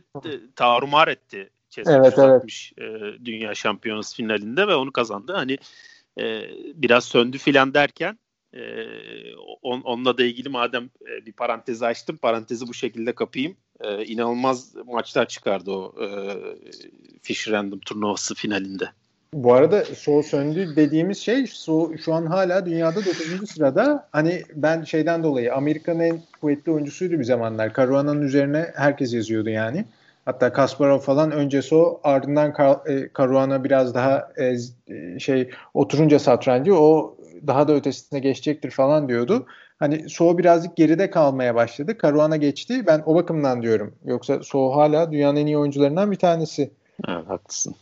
[0.56, 1.50] tarumar etti.
[1.88, 2.72] evet, evet.
[2.78, 2.86] E,
[3.26, 5.34] Dünya Şampiyonası finalinde ve onu kazandı.
[5.34, 5.58] Hani
[6.20, 8.20] e, biraz söndü filan derken
[8.54, 8.60] e,
[9.62, 13.58] on, onunla da ilgili madem e, bir parantezi açtım parantezi bu şekilde kapayım.
[13.80, 16.08] E, inanılmaz maçlar çıkardı o e,
[17.22, 18.90] Fish Random turnuvası finalinde.
[19.34, 23.50] Bu arada Soğu söndü dediğimiz şey Soğu şu an hala dünyada 9.
[23.50, 24.10] sırada.
[24.12, 27.74] Hani ben şeyden dolayı Amerika'nın en kuvvetli oyuncusuydu bir zamanlar.
[27.74, 29.86] Caruana'nın üzerine herkes yazıyordu yani.
[30.28, 32.54] Hatta Kasparov falan önce So ardından
[33.18, 34.56] Caruana e, biraz daha e,
[34.88, 39.46] e, şey oturunca satrancı o daha da ötesine geçecektir falan diyordu.
[39.80, 41.98] Hani So birazcık geride kalmaya başladı.
[42.02, 42.88] Caruana geçti.
[42.88, 43.96] Ben o bakımdan diyorum.
[44.06, 46.72] Yoksa So hala dünyanın en iyi oyuncularından bir tanesi.
[47.08, 47.76] Evet haklısın.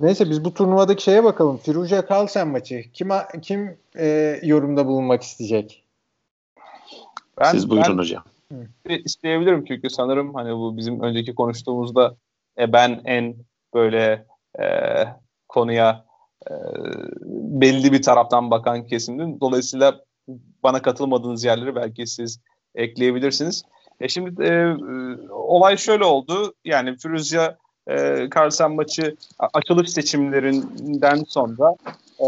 [0.00, 1.56] Neyse biz bu turnuvadaki şeye bakalım.
[1.56, 2.84] Firuze Kalsen maçı.
[2.92, 3.08] Kim
[3.42, 5.84] kim e, yorumda bulunmak isteyecek?
[7.40, 8.24] Ben, Siz buyurun ben, hocam.
[8.88, 12.16] İsteyebilirim çünkü sanırım hani bu bizim önceki konuştuğumuzda
[12.58, 13.36] e, ben en
[13.74, 14.26] böyle
[14.60, 14.66] e,
[15.48, 16.04] konuya
[16.50, 16.52] e,
[17.60, 19.40] belli bir taraftan bakan kesimdim.
[19.40, 20.00] Dolayısıyla
[20.62, 22.40] bana katılmadığınız yerleri belki siz
[22.74, 23.62] ekleyebilirsiniz.
[24.00, 24.76] E şimdi e,
[25.30, 26.54] olay şöyle oldu.
[26.64, 31.74] Yani Firuzya e, Carlsen maçı açılış seçimlerinden sonra
[32.20, 32.26] e,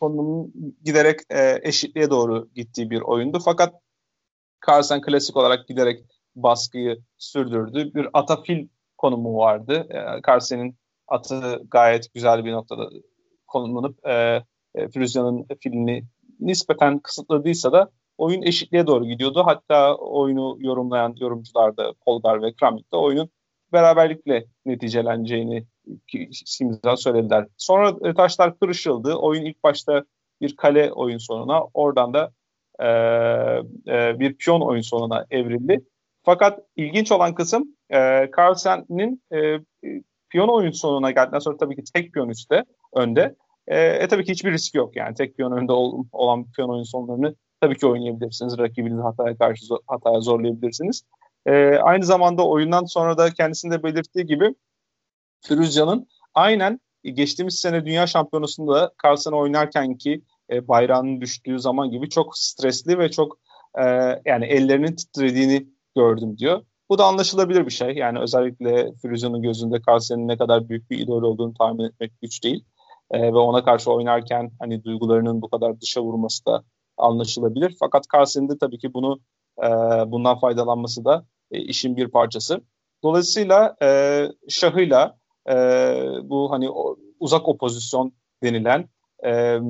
[0.00, 0.52] konunun
[0.84, 3.38] giderek e, eşitliğe doğru gittiği bir oyundu.
[3.44, 3.74] Fakat
[4.68, 6.04] Carlsen klasik olarak giderek
[6.36, 7.94] baskıyı sürdürdü.
[7.94, 9.86] Bir atafil konumu vardı.
[9.90, 10.76] E, Carlsen'in
[11.08, 12.90] atı gayet güzel bir noktada
[13.46, 14.42] konumlanıp e,
[14.74, 14.88] e,
[15.60, 16.04] filini
[16.40, 19.42] nispeten kısıtladıysa da oyun eşitliğe doğru gidiyordu.
[19.46, 23.28] Hatta oyunu yorumlayan yorumcular da Polgar ve Kramnik de oyunun
[23.72, 25.66] beraberlikle neticeleneceğini
[26.32, 27.46] simza söylediler.
[27.56, 29.14] Sonra e, taşlar kırışıldı.
[29.14, 30.04] Oyun ilk başta
[30.40, 32.32] bir kale oyun sonuna, oradan da
[32.80, 32.86] e,
[33.88, 35.84] e, bir piyon oyun sonuna evrildi.
[36.22, 39.60] Fakat ilginç olan kısım e, Carlsen'in e,
[40.30, 43.36] piyon oyun sonuna geldikten sonra tabii ki tek piyon üstte, önde.
[43.68, 45.14] E, e tabii ki hiçbir risk yok yani.
[45.14, 48.58] Tek piyon önde ol, olan piyon oyun sonlarını tabii ki oynayabilirsiniz.
[48.58, 51.02] Rakibinizi hataya karşı hataya zorlayabilirsiniz.
[51.46, 54.54] E, aynı zamanda oyundan sonra da kendisinde belirttiği gibi
[55.40, 62.38] Firuzya'nın aynen geçtiğimiz sene Dünya Şampiyonası'nda Carlsen oynarken ki e, bayrağının düştüğü zaman gibi çok
[62.38, 63.38] stresli ve çok
[63.78, 63.84] e,
[64.24, 66.62] yani ellerinin titrediğini gördüm diyor.
[66.88, 67.94] Bu da anlaşılabilir bir şey.
[67.94, 72.64] Yani özellikle Firuzya'nın gözünde Carlsen'in ne kadar büyük bir idol olduğunu tahmin etmek güç değil.
[73.10, 76.62] E, ve ona karşı oynarken hani duygularının bu kadar dışa vurması da
[76.96, 77.76] anlaşılabilir.
[77.80, 79.20] Fakat Carlsen'in de tabii ki bunu
[79.62, 79.68] e,
[80.10, 82.60] bundan faydalanması da e, işin bir parçası.
[83.02, 85.54] Dolayısıyla e, şahıyla e,
[86.22, 88.88] bu hani o, uzak opozisyon denilen
[89.26, 89.60] e,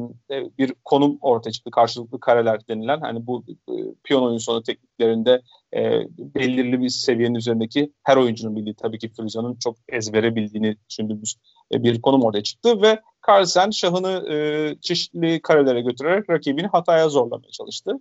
[0.59, 1.71] bir konum ortaya çıktı.
[1.71, 5.43] Karşılıklı kareler denilen hani bu e, piyon oyun sonu tekniklerinde
[5.75, 11.37] e, belirli bir seviyenin üzerindeki her oyuncunun bildiği tabii ki Füzyon'un çok ezbere bildiğini düşündüğümüz
[11.75, 14.37] e, bir konum ortaya çıktı ve Carlsen şahını e,
[14.81, 17.93] çeşitli karelere götürerek rakibini hataya zorlamaya çalıştı.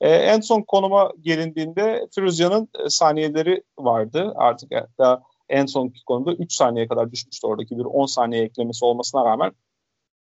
[0.00, 4.32] E, en son konuma gelindiğinde Firuzya'nın e, saniyeleri vardı.
[4.36, 9.24] Artık hatta en son konumda 3 saniye kadar düşmüştü oradaki bir 10 saniye eklemesi olmasına
[9.24, 9.52] rağmen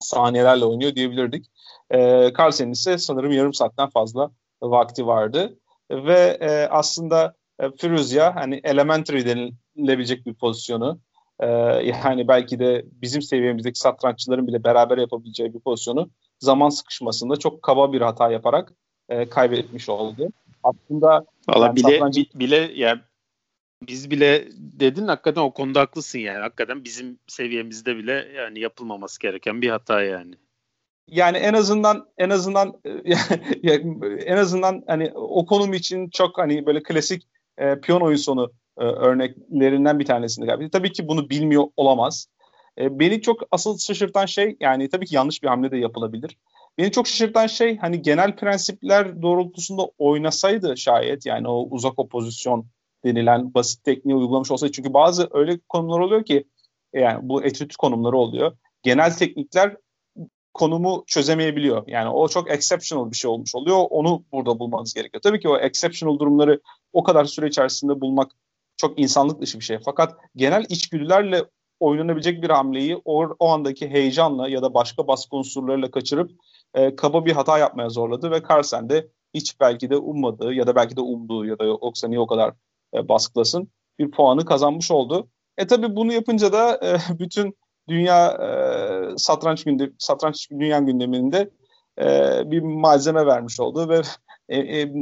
[0.01, 1.45] saniyelerle oynuyor diyebilirdik.
[1.89, 1.97] E,
[2.39, 5.57] Carlsen'in ise sanırım yarım saatten fazla vakti vardı.
[5.91, 10.99] Ve e, aslında e, Firuzya hani elementary denilebilecek bir pozisyonu
[11.39, 11.47] e,
[12.03, 16.09] yani belki de bizim seviyemizdeki satranççıların bile beraber yapabileceği bir pozisyonu
[16.39, 18.73] zaman sıkışmasında çok kaba bir hata yaparak
[19.09, 20.27] e, kaybetmiş oldu.
[20.63, 22.25] Aslında Valla yani bile satrancı...
[22.35, 22.99] bile yani
[23.87, 26.39] biz bile dedin hakikaten o konuda haklısın yani.
[26.39, 30.35] Hakikaten bizim seviyemizde bile yani yapılmaması gereken bir hata yani.
[31.07, 32.81] Yani en azından en azından
[34.25, 38.83] en azından hani o konum için çok hani böyle klasik e, piyon oyun sonu e,
[38.83, 40.69] örneklerinden bir tanesini galiba.
[40.69, 42.27] Tabii ki bunu bilmiyor olamaz.
[42.77, 46.37] E, beni çok asıl şaşırtan şey yani tabii ki yanlış bir hamle de yapılabilir.
[46.77, 52.65] Beni çok şaşırtan şey hani genel prensipler doğrultusunda oynasaydı şayet yani o uzak opozisyon
[53.05, 54.73] denilen basit tekniği uygulamış olsaydı.
[54.73, 56.43] Çünkü bazı öyle konumlar oluyor ki
[56.93, 58.57] yani bu etüt konumları oluyor.
[58.83, 59.77] Genel teknikler
[60.53, 61.83] konumu çözemeyebiliyor.
[61.87, 63.85] Yani o çok exceptional bir şey olmuş oluyor.
[63.89, 65.21] Onu burada bulmanız gerekiyor.
[65.21, 66.61] Tabii ki o exceptional durumları
[66.93, 68.31] o kadar süre içerisinde bulmak
[68.77, 69.79] çok insanlık dışı bir şey.
[69.85, 71.45] Fakat genel içgüdülerle
[71.79, 76.31] oynanabilecek bir hamleyi o, o andaki heyecanla ya da başka baskı unsurlarıyla kaçırıp
[76.73, 80.75] e, kaba bir hata yapmaya zorladı ve Carlsen de hiç belki de ummadığı ya da
[80.75, 82.53] belki de umduğu ya da yoksa niye o kadar
[82.93, 85.27] e, baskılasın bir puanı kazanmış oldu.
[85.57, 87.57] E tabi bunu yapınca da e, bütün
[87.89, 88.49] dünya e,
[89.17, 91.49] satranç günde satranç dünya gündeminde
[91.99, 92.05] e,
[92.51, 94.01] bir malzeme vermiş oldu ve
[94.49, 94.93] e, e,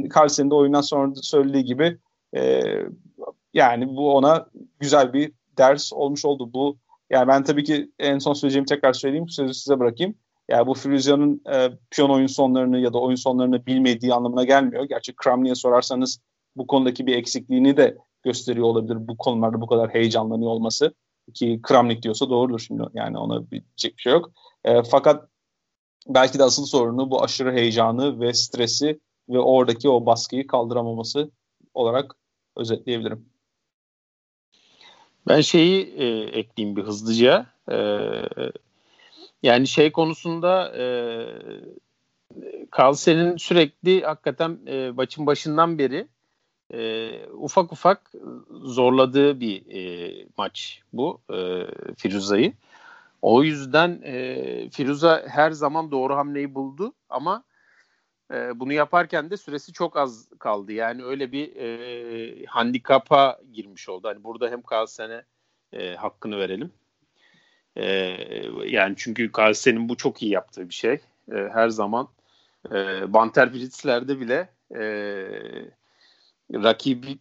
[0.50, 1.98] de oyundan sonra söylediği gibi
[2.36, 2.62] e,
[3.54, 4.46] Yani bu ona
[4.78, 6.52] güzel bir ders olmuş oldu.
[6.52, 6.76] Bu
[7.10, 9.28] yani ben tabii ki en son söyleyeceğimi tekrar söyleyeyim.
[9.28, 10.14] Sözü size bırakayım.
[10.48, 14.84] Yani bu Firuzya'nın e, piyon oyun sonlarını ya da oyun sonlarını bilmediği anlamına gelmiyor.
[14.84, 16.20] Gerçi Kramni'ye sorarsanız
[16.60, 20.94] bu konudaki bir eksikliğini de gösteriyor olabilir bu konularda bu kadar heyecanlanıyor olması.
[21.34, 24.30] Ki Kramnik diyorsa doğrudur şimdi yani ona bir şey yok.
[24.64, 25.28] E, fakat
[26.08, 31.30] belki de asıl sorunu bu aşırı heyecanı ve stresi ve oradaki o baskıyı kaldıramaması
[31.74, 32.16] olarak
[32.56, 33.28] özetleyebilirim.
[35.28, 37.46] Ben şeyi e, ekleyeyim bir hızlıca.
[37.70, 37.76] E,
[39.42, 40.84] yani şey konusunda e,
[42.78, 46.08] Carlsen'in sürekli hakikaten e, maçın başından beri
[46.72, 48.12] e, ufak ufak
[48.50, 52.52] zorladığı bir e, maç bu e, Firuza'yı.
[53.22, 57.44] O yüzden e, Firuza her zaman doğru hamleyi buldu ama
[58.32, 60.72] e, bunu yaparken de süresi çok az kaldı.
[60.72, 64.08] Yani öyle bir e, handikapa girmiş oldu.
[64.08, 65.24] Hani burada hem Carlsen'e
[65.72, 66.72] e, hakkını verelim.
[67.76, 67.86] E,
[68.66, 71.00] yani çünkü Carlsen'in bu çok iyi yaptığı bir şey.
[71.32, 72.08] E, her zaman
[72.72, 72.74] e,
[73.12, 74.82] Banter Blitz'lerde bile e,
[76.54, 77.20] rakibin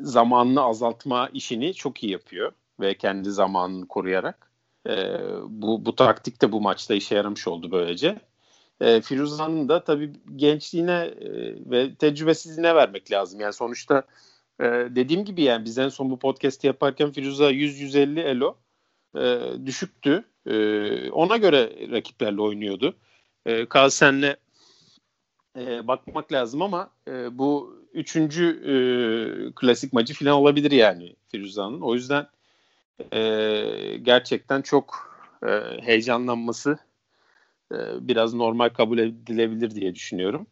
[0.00, 4.50] zamanını azaltma işini çok iyi yapıyor ve kendi zamanını koruyarak.
[4.88, 8.20] E, bu, bu taktik de bu maçta işe yaramış oldu böylece.
[8.80, 11.30] E, Firuza'nın da tabii gençliğine e,
[11.70, 13.40] ve tecrübesizliğine vermek lazım.
[13.40, 14.02] Yani sonuçta
[14.60, 18.56] e, dediğim gibi yani biz en son bu podcast'i yaparken Firuza 100-150 elo
[19.16, 20.24] e, düşüktü.
[20.46, 22.94] E, ona göre rakiplerle oynuyordu.
[23.46, 24.36] E, Kalsen'le
[25.58, 28.74] e, bakmak lazım ama e, bu üçüncü e,
[29.54, 31.80] klasik maçı falan olabilir yani Firuza'nın.
[31.80, 32.26] O yüzden
[33.12, 33.20] e,
[34.02, 35.10] gerçekten çok
[35.46, 35.48] e,
[35.80, 36.78] heyecanlanması
[37.72, 40.46] e, biraz normal kabul edilebilir diye düşünüyorum.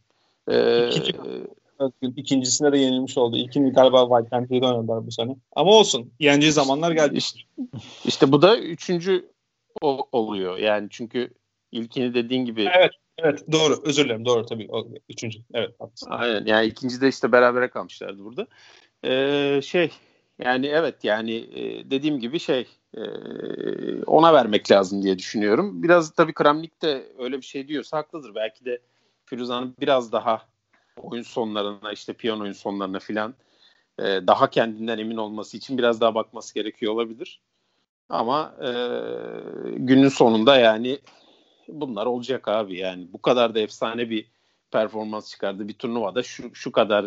[0.48, 1.12] E, İkinci,
[2.16, 3.36] ikincisine de yenilmiş oldu.
[3.36, 5.36] İlkini galiba Whitehand'de oynadılar bu sene.
[5.56, 6.12] Ama olsun.
[6.20, 7.16] Yeneceği zamanlar geldi.
[7.16, 7.40] İşte,
[8.04, 9.28] işte bu da üçüncü
[9.82, 10.58] o, oluyor.
[10.58, 11.30] Yani çünkü
[11.72, 12.90] ilkini dediğin gibi Evet.
[13.22, 13.82] Evet doğru.
[13.84, 14.24] Özür dilerim.
[14.24, 14.68] Doğru tabii.
[14.70, 15.38] O, üçüncü.
[15.54, 15.70] Evet.
[15.78, 16.10] Haklısın.
[16.10, 16.46] Aynen.
[16.46, 18.46] Yani ikinci de işte berabere kalmışlardı burada.
[19.04, 19.90] Ee, şey
[20.38, 23.02] yani evet yani e, dediğim gibi şey e,
[24.06, 25.82] ona vermek lazım diye düşünüyorum.
[25.82, 28.34] Biraz tabii Kramnik de öyle bir şey diyorsa haklıdır.
[28.34, 28.80] Belki de
[29.24, 30.42] Firuza'nın biraz daha
[30.96, 33.34] oyun sonlarına işte piyon oyun sonlarına filan
[33.98, 37.40] e, daha kendinden emin olması için biraz daha bakması gerekiyor olabilir.
[38.08, 38.70] Ama e,
[39.76, 40.98] günün sonunda yani
[41.68, 44.30] bunlar olacak abi yani bu kadar da efsane bir
[44.70, 47.04] performans çıkardı bir turnuvada şu şu kadar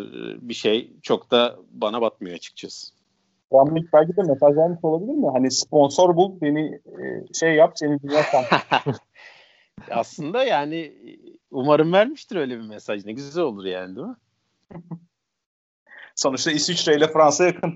[0.48, 2.96] bir şey çok da bana batmıyor açıkçası.
[3.52, 5.26] Ramlik belki de mesaj vermiş olabilir mi?
[5.32, 8.24] Hani sponsor bul beni e, şey yap seni dünya
[9.90, 10.92] Aslında yani
[11.50, 13.04] umarım vermiştir öyle bir mesaj.
[13.04, 14.16] Ne güzel olur yani değil mi?
[16.14, 17.74] Sonuçta İsviçre ile Fransa yakın.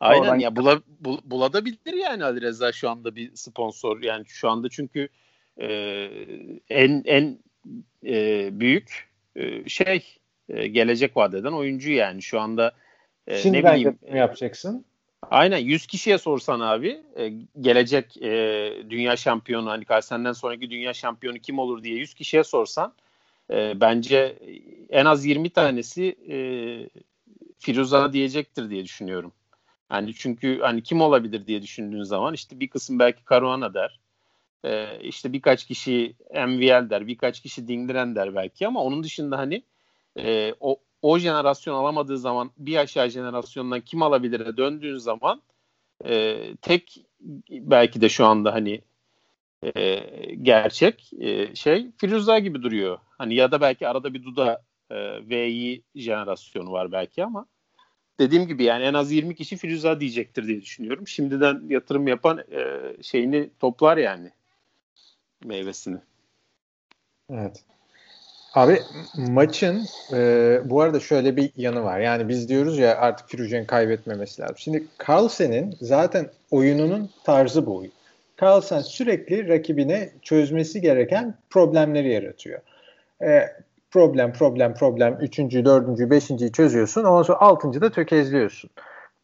[0.00, 0.38] Aynen Oradan...
[0.38, 4.02] ya bula, bul, bulabilir yani Ali Reza şu anda bir sponsor.
[4.02, 5.08] Yani şu anda çünkü
[5.60, 5.68] e,
[6.70, 7.38] en en
[8.06, 10.04] e, büyük e, şey
[10.48, 12.72] e, gelecek vadeden oyuncu yani şu anda
[13.26, 14.84] e, Şimdi ne bileyim mi yapacaksın?
[15.30, 21.38] Aynen 100 kişiye sorsan abi e, gelecek e, dünya şampiyonu hani Carlsen'den sonraki dünya şampiyonu
[21.38, 22.92] kim olur diye 100 kişiye sorsan
[23.50, 24.38] e, bence
[24.90, 26.36] en az 20 tanesi e,
[27.58, 29.32] Firuza diyecektir diye düşünüyorum.
[29.92, 34.00] Yani çünkü hani kim olabilir diye düşündüğün zaman işte bir kısım belki Caruana der.
[34.64, 39.62] E, işte birkaç kişi MVL der, birkaç kişi Dingdiren der belki ama onun dışında hani
[40.18, 45.42] e, o o jenerasyon alamadığı zaman bir aşağı jenerasyondan kim alabilir'e döndüğün zaman
[46.04, 47.06] e, tek
[47.50, 48.80] belki de şu anda hani
[49.62, 50.00] e,
[50.42, 52.98] gerçek e, şey Firuza gibi duruyor.
[53.18, 57.46] Hani ya da belki arada bir Duda e, VI jenerasyonu var belki ama
[58.20, 61.08] dediğim gibi yani en az 20 kişi Firuza diyecektir diye düşünüyorum.
[61.08, 64.30] Şimdiden yatırım yapan e, şeyini toplar yani
[65.44, 65.98] meyvesini.
[67.30, 67.64] Evet.
[68.54, 68.80] Abi
[69.14, 72.00] maçın e, bu arada şöyle bir yanı var.
[72.00, 74.56] Yani biz diyoruz ya artık Firujen kaybetmemesi lazım.
[74.58, 77.92] Şimdi Carlsen'in zaten oyununun tarzı bu oyun.
[78.42, 82.60] Carlsen sürekli rakibine çözmesi gereken problemleri yaratıyor.
[83.22, 83.42] E,
[83.90, 85.18] problem, problem, problem.
[85.20, 87.04] Üçüncü, dördüncü, beşinciyi çözüyorsun.
[87.04, 88.70] Ondan sonra altıncı da tökezliyorsun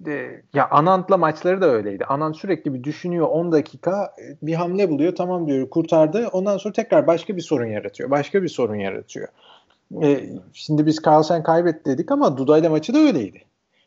[0.07, 2.05] e, ya Anant'la maçları da öyleydi.
[2.05, 6.29] Anant sürekli bir düşünüyor 10 dakika bir hamle buluyor tamam diyor kurtardı.
[6.33, 8.11] Ondan sonra tekrar başka bir sorun yaratıyor.
[8.11, 9.29] Başka bir sorun yaratıyor.
[10.03, 10.21] E,
[10.53, 13.43] şimdi biz Carlsen kaybetti dedik ama Duda ile maçı da öyleydi.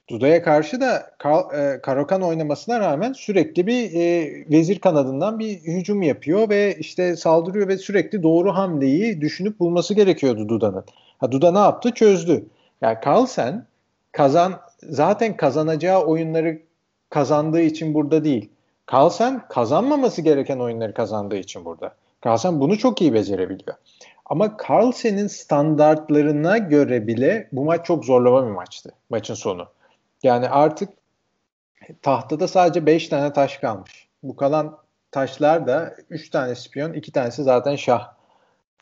[0.09, 6.01] Duda'ya karşı da Kar, e, Karokan oynamasına rağmen sürekli bir e, vezir kanadından bir hücum
[6.01, 10.83] yapıyor ve işte saldırıyor ve sürekli doğru hamleyi düşünüp bulması gerekiyordu Duda'nın.
[11.17, 11.91] Ha, Duda ne yaptı?
[11.91, 12.45] Çözdü.
[12.81, 13.65] Yani Carlsen
[14.11, 16.61] kazan zaten kazanacağı oyunları
[17.09, 18.49] kazandığı için burada değil.
[18.93, 21.95] Carlsen kazanmaması gereken oyunları kazandığı için burada.
[22.25, 23.77] Carlsen bunu çok iyi becerebiliyor.
[24.25, 29.67] Ama Carlsen'in standartlarına göre bile bu maç çok zorlama bir maçtı maçın sonu.
[30.23, 30.89] Yani artık
[32.01, 34.07] tahtada sadece 5 tane taş kalmış.
[34.23, 34.77] Bu kalan
[35.11, 38.14] taşlar da 3 tane spiyon, 2 tanesi zaten şah.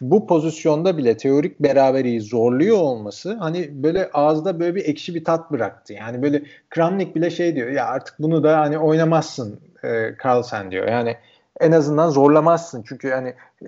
[0.01, 5.51] Bu pozisyonda bile teorik beraberiyi zorluyor olması hani böyle ağızda böyle bir ekşi bir tat
[5.51, 5.93] bıraktı.
[5.93, 10.88] Yani böyle Kramnik bile şey diyor ya artık bunu da hani oynamazsın e, Carlsen diyor.
[10.88, 11.17] Yani
[11.60, 12.84] en azından zorlamazsın.
[12.88, 13.67] Çünkü hani e,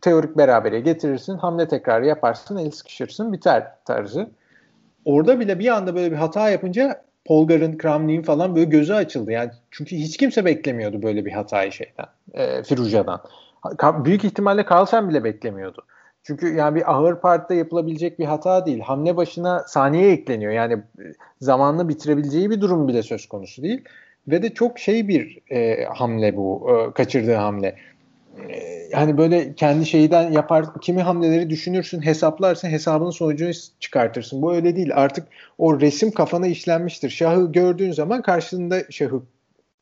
[0.00, 4.30] teorik berabere getirirsin, hamle tekrarı yaparsın, el sıkışırsın, biter tarzı.
[5.04, 9.32] Orada bile bir anda böyle bir hata yapınca Polgar'ın, Kramnik'in falan böyle gözü açıldı.
[9.32, 13.20] Yani çünkü hiç kimse beklemiyordu böyle bir hatayı şeyden, e, Firuja'dan.
[14.04, 15.84] Büyük ihtimalle Carlsen bile beklemiyordu.
[16.22, 18.80] Çünkü yani bir ağır partide yapılabilecek bir hata değil.
[18.80, 20.52] Hamle başına saniye ekleniyor.
[20.52, 21.04] Yani e,
[21.40, 23.84] zamanla bitirebileceği bir durum bile söz konusu değil.
[24.28, 27.76] Ve de çok şey bir e, hamle bu, e, kaçırdığı hamle.
[28.48, 28.56] E,
[28.92, 34.42] yani böyle kendi şeyden yapar, kimi hamleleri düşünürsün, hesaplarsın, hesabının sonucunu çıkartırsın.
[34.42, 34.90] Bu öyle değil.
[34.94, 37.10] Artık o resim kafana işlenmiştir.
[37.10, 39.22] Şahı gördüğün zaman karşılığında şahı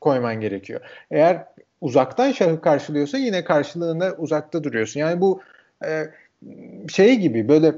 [0.00, 0.80] koyman gerekiyor.
[1.10, 1.44] Eğer
[1.80, 5.00] uzaktan şahı karşılıyorsa yine karşılığında uzakta duruyorsun.
[5.00, 5.40] Yani bu
[5.84, 6.04] e,
[6.88, 7.74] şey gibi böyle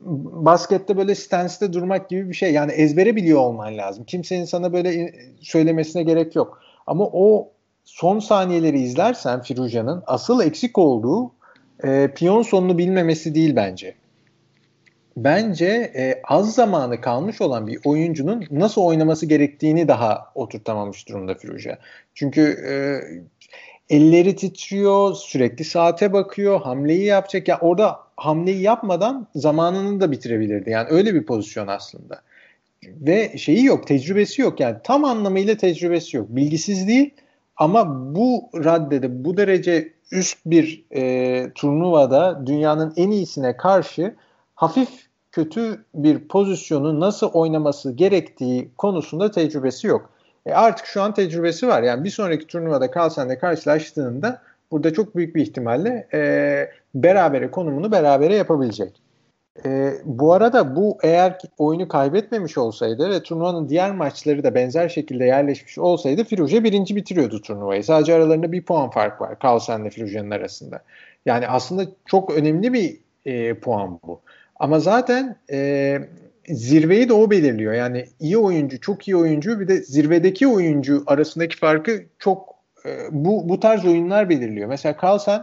[0.00, 2.52] baskette böyle stance'de durmak gibi bir şey.
[2.52, 4.04] Yani ezbere biliyor olman lazım.
[4.04, 6.62] Kimsenin sana böyle söylemesine gerek yok.
[6.86, 7.48] Ama o
[7.84, 11.30] son saniyeleri izlersen Firuja'nın asıl eksik olduğu
[11.84, 13.94] e, piyon sonunu bilmemesi değil bence.
[15.16, 21.78] Bence e, az zamanı kalmış olan bir oyuncunun nasıl oynaması gerektiğini daha oturtamamış durumda Firuja.
[22.14, 22.74] Çünkü e,
[23.96, 27.48] elleri titriyor, sürekli saate bakıyor, hamleyi yapacak.
[27.48, 30.70] Ya orada hamleyi yapmadan zamanını da bitirebilirdi.
[30.70, 32.22] Yani öyle bir pozisyon aslında.
[32.84, 34.60] Ve şeyi yok, tecrübesi yok.
[34.60, 36.26] Yani tam anlamıyla tecrübesi yok.
[36.28, 37.10] Bilgisiz değil
[37.56, 44.14] ama bu raddede, bu derece üst bir e, turnuvada dünyanın en iyisine karşı
[44.54, 44.88] hafif
[45.32, 50.10] kötü bir pozisyonu nasıl oynaması gerektiği konusunda tecrübesi yok.
[50.46, 51.82] E artık şu an tecrübesi var.
[51.82, 56.20] Yani bir sonraki turnuvada Carlsen'le karşılaştığında burada çok büyük bir ihtimalle e,
[56.94, 59.02] berabere konumunu berabere yapabilecek.
[59.64, 65.24] E, bu arada bu eğer oyunu kaybetmemiş olsaydı ve turnuvanın diğer maçları da benzer şekilde
[65.24, 67.84] yerleşmiş olsaydı Firuze birinci bitiriyordu turnuvayı.
[67.84, 70.82] Sadece aralarında bir puan fark var Carlsen ile Firuze'nin arasında.
[71.26, 74.20] Yani aslında çok önemli bir e, puan bu.
[74.56, 75.98] Ama zaten e,
[76.48, 77.72] zirveyi de o belirliyor.
[77.72, 82.54] Yani iyi oyuncu, çok iyi oyuncu bir de zirvedeki oyuncu arasındaki farkı çok
[82.86, 84.68] e, bu bu tarz oyunlar belirliyor.
[84.68, 85.42] Mesela Carlsen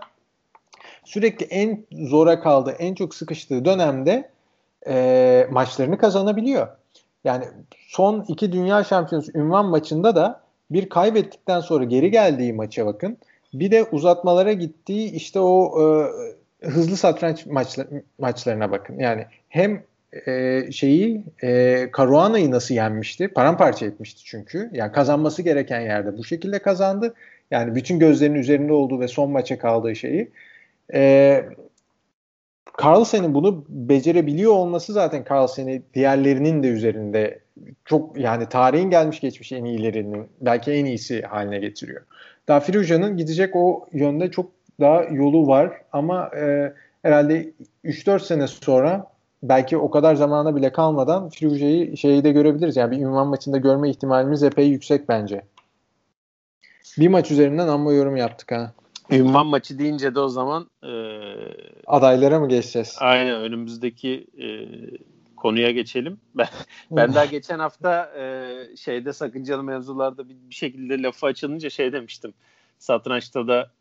[1.03, 4.29] sürekli en zora kaldığı, en çok sıkıştığı dönemde
[4.87, 6.67] e, maçlarını kazanabiliyor.
[7.23, 7.45] Yani
[7.87, 13.17] son iki dünya şampiyonası ünvan maçında da bir kaybettikten sonra geri geldiği maça bakın.
[13.53, 15.85] Bir de uzatmalara gittiği işte o e,
[16.63, 18.99] hızlı satranç maçlar, maçlarına bakın.
[18.99, 19.83] Yani hem
[20.27, 23.27] e, şeyi e, Caruana'yı nasıl yenmişti?
[23.27, 24.69] Paramparça etmişti çünkü.
[24.73, 27.13] Yani kazanması gereken yerde bu şekilde kazandı.
[27.51, 30.31] Yani bütün gözlerin üzerinde olduğu ve son maça kaldığı şeyi.
[30.93, 31.45] E,
[32.83, 37.39] Carlsen'in bunu becerebiliyor olması zaten Carlsen'i diğerlerinin de üzerinde
[37.85, 42.01] çok yani tarihin gelmiş geçmiş en iyilerinin belki en iyisi haline getiriyor.
[42.47, 47.53] Daha Firuja'nın gidecek o yönde çok daha yolu var ama e, herhalde
[47.85, 49.11] 3-4 sene sonra
[49.43, 52.77] belki o kadar zamana bile kalmadan Firuze'yi şeyi de görebiliriz.
[52.77, 55.41] Yani bir ünvan maçında görme ihtimalimiz epey yüksek bence.
[56.97, 58.73] Bir maç üzerinden amma yorum yaptık ha.
[59.11, 60.91] Ünvan maçı deyince de o zaman e,
[61.87, 62.97] adaylara mı geçeceğiz?
[62.99, 64.47] Aynen önümüzdeki e,
[65.35, 66.19] konuya geçelim.
[66.35, 66.47] Ben,
[66.91, 72.33] ben daha geçen hafta e, şeyde sakıncalı mevzularda bir, bir şekilde lafı açılınca şey demiştim.
[72.79, 73.71] Satrançta da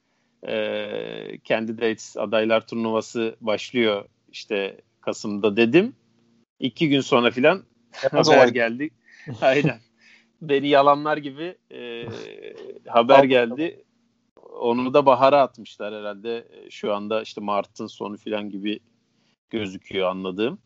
[0.48, 5.94] e, Candidates adaylar turnuvası başlıyor işte Kasım'da dedim.
[6.58, 7.64] İki gün sonra filan
[8.10, 8.90] haber geldi.
[9.40, 9.80] Aynen.
[10.42, 12.06] Beni yalanlar gibi e,
[12.86, 13.84] haber geldi.
[14.60, 16.48] Onu da bahara atmışlar herhalde.
[16.70, 18.80] Şu anda işte Mart'ın sonu filan gibi
[19.50, 20.58] gözüküyor anladığım.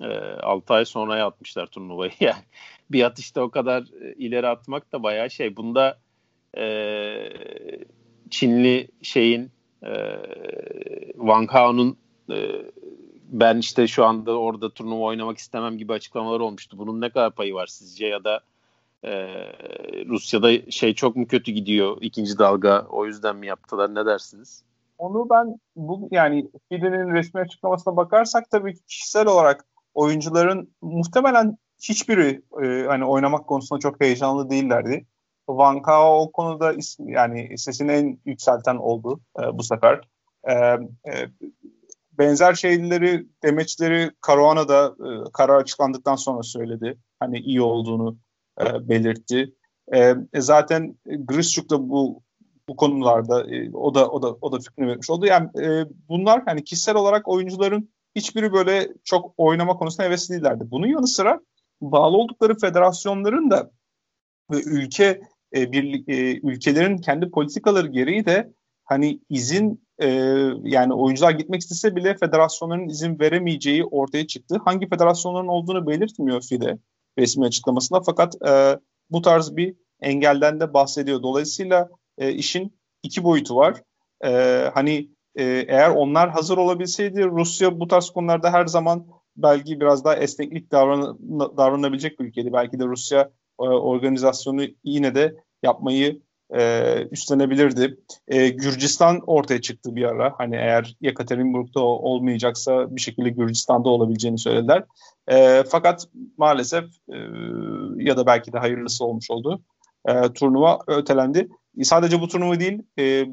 [0.00, 0.06] E,
[0.42, 2.12] 6 ay sonraya atmışlar turnuvayı.
[2.20, 2.42] Yani
[2.90, 5.56] bir atışta o kadar e, ileri atmak da bayağı şey.
[5.56, 5.98] Bunda
[6.56, 6.64] e,
[8.30, 9.50] Çinli şeyin
[9.82, 9.92] e,
[11.12, 11.96] Wang Hao'nun
[12.30, 12.36] e,
[13.28, 16.78] ben işte şu anda orada turnuva oynamak istemem gibi açıklamalar olmuştu.
[16.78, 18.40] Bunun ne kadar payı var sizce ya da
[19.04, 19.12] e,
[20.08, 24.62] Rusya'da şey çok mu kötü gidiyor ikinci dalga o yüzden mi yaptılar ne dersiniz?
[24.98, 29.64] Onu ben bu yani FIDE'nin resmi açıklamasına bakarsak tabii kişisel olarak
[29.94, 35.06] oyuncuların muhtemelen hiçbiri e, hani oynamak konusunda çok heyecanlı değillerdi.
[35.48, 40.00] Van o konuda ismi, yani sesini en yükselten oldu e, bu sefer.
[40.44, 41.28] E, e,
[42.18, 46.98] benzer şeyleri, demeçleri Caruana da e, karar açıklandıktan sonra söyledi.
[47.20, 48.18] Hani iyi olduğunu
[48.60, 49.54] e, belirtti.
[49.92, 52.22] E, e zaten Grishuk da bu
[52.68, 55.26] bu konularda e, o da o da o da fikrini vermiş oldu.
[55.26, 60.64] Yani e, bunlar hani kişisel olarak oyuncuların hiçbiri böyle çok oynama konusunda hevesli değillerdi.
[60.70, 61.40] Bunun yanı sıra
[61.80, 63.70] bağlı oldukları federasyonların da
[64.50, 65.20] ve ülke
[65.56, 68.52] e, bir e, ülkelerin kendi politikaları gereği de
[68.84, 70.08] hani izin e,
[70.62, 74.60] yani oyuncular gitmek istese bile federasyonların izin veremeyeceği ortaya çıktı.
[74.64, 76.78] Hangi federasyonların olduğunu belirtmiyor FIDE
[77.18, 78.78] resmi açıklamasında fakat e,
[79.10, 81.22] bu tarz bir engelden de bahsediyor.
[81.22, 81.88] Dolayısıyla
[82.18, 83.82] e, işin iki boyutu var.
[84.24, 84.30] E,
[84.74, 90.16] hani e, eğer onlar hazır olabilseydi Rusya bu tarz konularda her zaman belki biraz daha
[90.16, 91.18] esneklik davran
[91.56, 92.52] davranabilecek bir ülkeydi.
[92.52, 93.30] Belki de Rusya
[93.60, 96.20] e, organizasyonu yine de yapmayı
[96.54, 97.96] e, üstlenebilirdi.
[98.28, 100.34] E, Gürcistan ortaya çıktı bir ara.
[100.38, 104.84] Hani eğer Yekaterinburg'da olmayacaksa bir şekilde Gürcistan'da olabileceğini söylediler.
[105.28, 107.16] E, fakat maalesef e,
[107.96, 109.62] ya da belki de hayırlısı olmuş oldu.
[110.08, 111.48] E, turnuva ötelendi.
[111.82, 113.26] Sadece bu turnuva değil, e,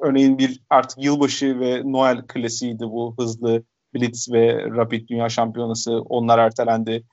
[0.00, 3.62] örneğin bir artık yılbaşı ve Noel klasiğiydi bu hızlı
[3.94, 6.00] Blitz ve Rapid Dünya Şampiyonası.
[6.00, 7.04] Onlar ertelendi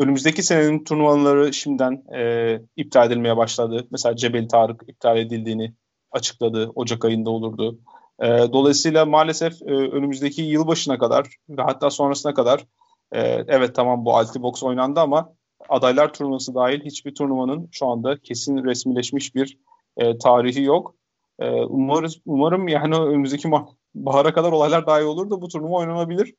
[0.00, 3.86] önümüzdeki senenin turnuvaları şimdiden e, iptal edilmeye başladı.
[3.90, 5.74] Mesela Cebel Tarık iptal edildiğini
[6.12, 6.70] açıkladı.
[6.74, 7.78] Ocak ayında olurdu.
[8.22, 12.66] E, dolayısıyla maalesef e, önümüzdeki yıl başına kadar ve hatta sonrasına kadar
[13.12, 15.32] e, evet tamam bu Altibox oynandı ama
[15.68, 19.58] adaylar turnuvası dahil hiçbir turnuvanın şu anda kesin resmileşmiş bir
[19.96, 20.94] e, tarihi yok.
[21.38, 23.48] E, umarız, umarım yani önümüzdeki
[23.94, 26.34] bahara kadar olaylar daha iyi olur da bu turnuva oynanabilir.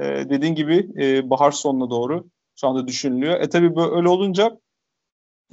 [0.00, 2.24] E, dediğin gibi e, bahar sonuna doğru
[2.60, 3.40] şu anda düşünülüyor.
[3.40, 4.58] E tabi böyle olunca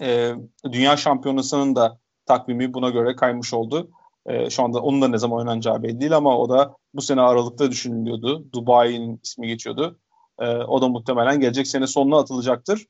[0.01, 0.34] e,
[0.72, 3.89] Dünya Şampiyonası'nın da takvimi buna göre kaymış oldu.
[4.26, 7.22] E, şu anda onun da ne zaman oynanacağı belli değil ama o da bu sene
[7.22, 8.45] Aralık'ta düşünülüyordu.
[8.53, 9.99] Dubai'nin ismi geçiyordu.
[10.39, 12.86] E, o da muhtemelen gelecek sene sonuna atılacaktır.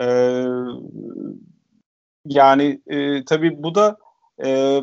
[0.00, 0.06] E,
[2.26, 3.96] yani e, tabii bu da
[4.44, 4.80] e,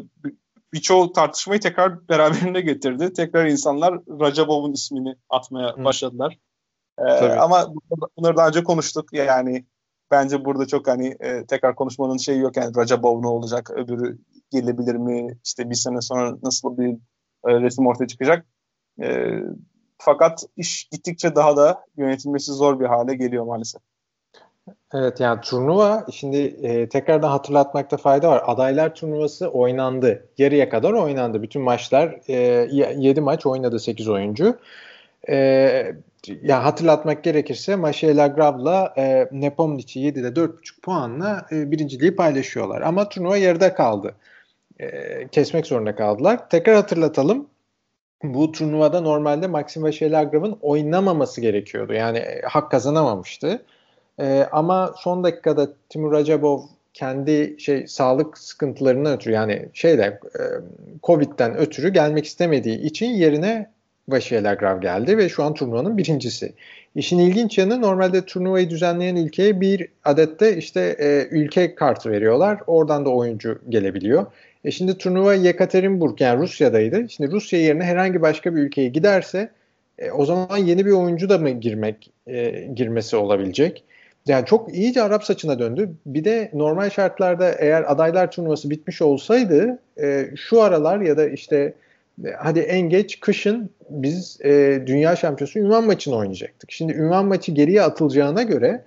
[0.74, 3.14] birçok tartışmayı tekrar beraberinde getirdi.
[3.14, 5.84] Tekrar insanlar Rajabov'un ismini atmaya Hı.
[5.84, 6.38] başladılar.
[7.08, 7.74] Ee, ama
[8.18, 9.14] bunları daha önce konuştuk.
[9.14, 9.66] Yani
[10.12, 12.58] bence burada çok hani e, tekrar konuşmanın şeyi yok.
[12.58, 13.72] Yani Rajabov ne olacak?
[13.72, 14.18] Öbürü
[14.50, 15.38] gelebilir mi?
[15.45, 16.89] İşte bir sene sonra nasıl bir
[17.47, 18.45] e, resim ortaya çıkacak?
[19.02, 19.30] E,
[19.97, 23.82] fakat iş gittikçe daha da yönetilmesi zor bir hale geliyor maalesef.
[24.93, 28.43] Evet yani turnuva şimdi e, tekrardan hatırlatmakta fayda var.
[28.45, 30.30] Adaylar turnuvası oynandı.
[30.38, 31.41] Yarıya kadar oynandı.
[31.41, 32.36] Bütün maçlar e,
[32.97, 34.58] 7 maç oynadı 8 oyuncu.
[35.30, 35.95] E,
[36.28, 42.82] ya hatırlatmak gerekirse Maşe Lagrav'la e, Nepomniacht'i 7'de 4.5 puanla e, birinciliği paylaşıyorlar.
[42.82, 44.15] Ama turnuva yarıda kaldı.
[44.80, 46.49] E, kesmek zorunda kaldılar.
[46.49, 47.47] Tekrar hatırlatalım.
[48.24, 51.93] Bu turnuvada normalde Maxim Vaşe Lagrav'ın oynamaması gerekiyordu.
[51.93, 53.65] Yani e, hak kazanamamıştı.
[54.20, 56.61] E, ama son dakikada Timur Rajabov
[56.93, 60.41] kendi şey sağlık sıkıntılarından ötürü yani şeyde e,
[61.03, 63.72] Covid'den ötürü gelmek istemediği için yerine
[64.12, 66.53] Vaşiye Lagrav geldi ve şu an turnuvanın birincisi.
[66.95, 72.60] İşin ilginç yanı normalde turnuvayı düzenleyen ülkeye bir adette işte e, ülke kartı veriyorlar.
[72.68, 74.26] Oradan da oyuncu gelebiliyor.
[74.64, 77.10] E şimdi turnuva Yekaterinburg yani Rusya'daydı.
[77.10, 79.49] Şimdi Rusya yerine herhangi başka bir ülkeye giderse
[79.97, 83.84] e, o zaman yeni bir oyuncu da mı girmek e, girmesi olabilecek?
[84.28, 85.89] Yani çok iyice Arap saçına döndü.
[86.05, 91.74] Bir de normal şartlarda eğer adaylar turnuvası bitmiş olsaydı e, şu aralar ya da işte
[92.38, 96.72] hadi en geç kışın biz e, dünya şampiyonası ünvan maçını oynayacaktık.
[96.72, 98.84] Şimdi ünvan maçı geriye atılacağına göre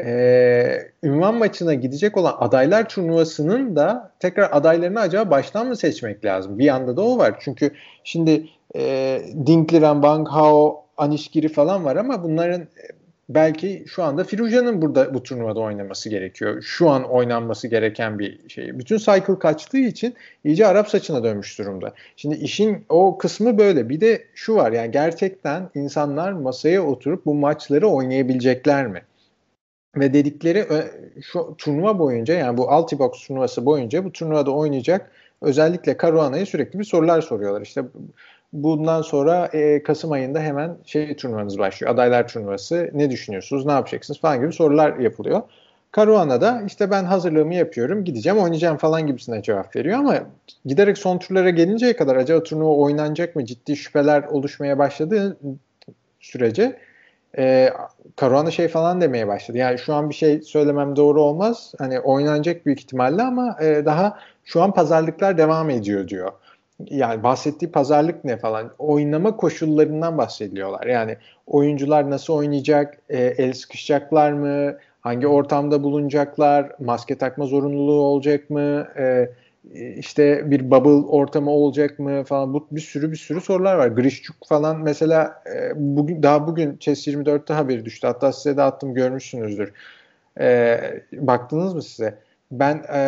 [0.00, 6.58] e, ünvan maçına gidecek olan adaylar turnuvasının da tekrar adaylarını acaba baştan mı seçmek lazım?
[6.58, 7.36] Bir yanda da o var.
[7.40, 7.70] Çünkü
[8.04, 8.46] şimdi
[8.76, 12.66] e, Dinkliren, Bang Hao, Anişgiri falan var ama bunların
[13.28, 16.62] belki şu anda Firuja'nın burada bu turnuvada oynaması gerekiyor.
[16.62, 18.78] Şu an oynanması gereken bir şey.
[18.78, 20.14] Bütün cycle kaçtığı için
[20.44, 21.94] iyice Arap saçına dönmüş durumda.
[22.16, 23.88] Şimdi işin o kısmı böyle.
[23.88, 29.02] Bir de şu var yani gerçekten insanlar masaya oturup bu maçları oynayabilecekler mi?
[29.96, 30.66] Ve dedikleri
[31.22, 35.10] şu turnuva boyunca yani bu Altibox turnuvası boyunca bu turnuvada oynayacak
[35.42, 37.62] özellikle Caruana'ya sürekli bir sorular soruyorlar.
[37.62, 37.82] İşte
[38.54, 41.94] bundan sonra e, Kasım ayında hemen şey turnuvanız başlıyor.
[41.94, 42.90] Adaylar turnuvası.
[42.94, 43.66] Ne düşünüyorsunuz?
[43.66, 44.20] Ne yapacaksınız?
[44.20, 45.42] Falan gibi sorular yapılıyor.
[45.96, 50.18] Caruana da işte ben hazırlığımı yapıyorum, gideceğim, oynayacağım falan gibisine cevap veriyor ama
[50.66, 53.44] giderek son turlara gelinceye kadar acaba turnuva oynanacak mı?
[53.44, 55.36] Ciddi şüpheler oluşmaya başladığı
[56.20, 56.78] sürece
[57.38, 57.70] e,
[58.20, 59.58] Caruana şey falan demeye başladı.
[59.58, 61.72] Yani şu an bir şey söylemem doğru olmaz.
[61.78, 66.32] Hani oynanacak büyük ihtimalle ama e, daha şu an pazarlıklar devam ediyor diyor.
[66.90, 68.70] Yani bahsettiği pazarlık ne falan.
[68.78, 70.86] Oynama koşullarından bahsediyorlar.
[70.86, 71.16] Yani
[71.46, 78.88] oyuncular nasıl oynayacak, e, el sıkışacaklar mı, hangi ortamda bulunacaklar, maske takma zorunluluğu olacak mı,
[78.98, 79.30] e,
[79.96, 83.88] işte bir bubble ortamı olacak mı falan bu bir sürü bir sürü sorular var.
[83.88, 88.06] Grishchuk falan mesela e, bugün daha bugün Chess 24'te haberi düştü.
[88.06, 89.72] Hatta size de attım görmüşsünüzdür.
[90.40, 90.80] E,
[91.12, 92.18] baktınız mı size?
[92.60, 92.98] Ben e,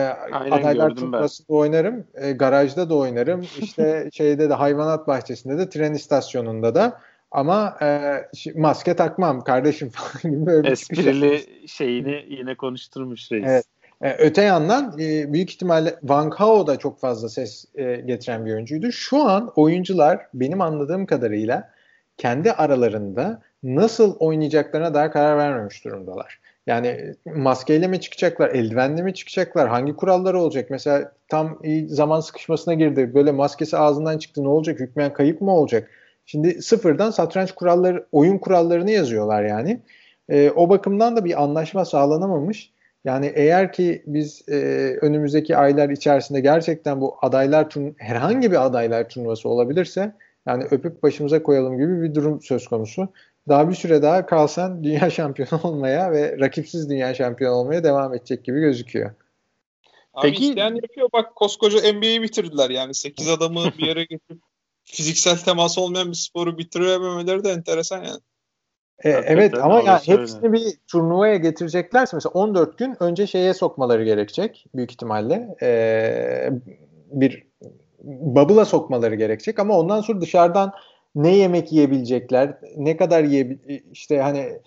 [0.51, 2.05] adaylar turnuvasında oynarım.
[2.15, 3.41] E, garajda da oynarım.
[3.61, 8.13] İşte şeyde de hayvanat bahçesinde de tren istasyonunda da ama e,
[8.55, 13.45] maske takmam kardeşim falan gibi böyle Esprili şeyini yine konuşturmuş reis.
[13.47, 13.65] Evet.
[14.03, 18.55] E, öte yandan e, büyük ihtimalle Van Kao da çok fazla ses e, getiren bir
[18.55, 18.93] oyuncuydu.
[18.93, 21.71] Şu an oyuncular benim anladığım kadarıyla
[22.19, 26.41] kendi aralarında nasıl oynayacaklarına daha karar vermemiş durumdalar.
[26.67, 30.71] Yani maskeyle mi çıkacaklar, eldivenle mi çıkacaklar, hangi kuralları olacak?
[30.71, 33.15] Mesela tam zaman sıkışmasına girdi.
[33.15, 34.81] Böyle maskesi ağzından çıktı ne olacak?
[34.81, 35.91] Hükmen kayıp mı olacak?
[36.27, 39.81] Şimdi sıfırdan satranç kuralları, oyun kurallarını yazıyorlar yani.
[40.29, 42.73] E, o bakımdan da bir anlaşma sağlanamamış.
[43.05, 44.57] Yani eğer ki biz e,
[45.01, 50.13] önümüzdeki aylar içerisinde gerçekten bu adaylar turnu herhangi bir adaylar turnuvası olabilirse
[50.47, 53.09] yani öpüp başımıza koyalım gibi bir durum söz konusu.
[53.49, 58.45] Daha bir süre daha kalsan dünya şampiyonu olmaya ve rakipsiz dünya şampiyonu olmaya devam edecek
[58.45, 59.11] gibi gözüküyor.
[60.15, 61.09] Abi Peki, isteyen yapıyor.
[61.13, 62.95] Bak koskoca NBA'yi bitirdiler yani.
[62.95, 64.43] 8 adamı bir yere getirip
[64.85, 68.21] fiziksel temas olmayan bir sporu bitirememeleri de enteresan yani.
[69.05, 74.67] E, evet ama ya hepsini bir turnuvaya getireceklerse mesela 14 gün önce şeye sokmaları gerekecek
[74.75, 75.57] büyük ihtimalle.
[75.63, 76.51] E,
[77.11, 77.47] bir
[78.03, 80.73] bubble'a sokmaları gerekecek ama ondan sonra dışarıdan
[81.17, 83.59] ne yemek yiyebilecekler, ne kadar yiye
[83.93, 84.59] işte hani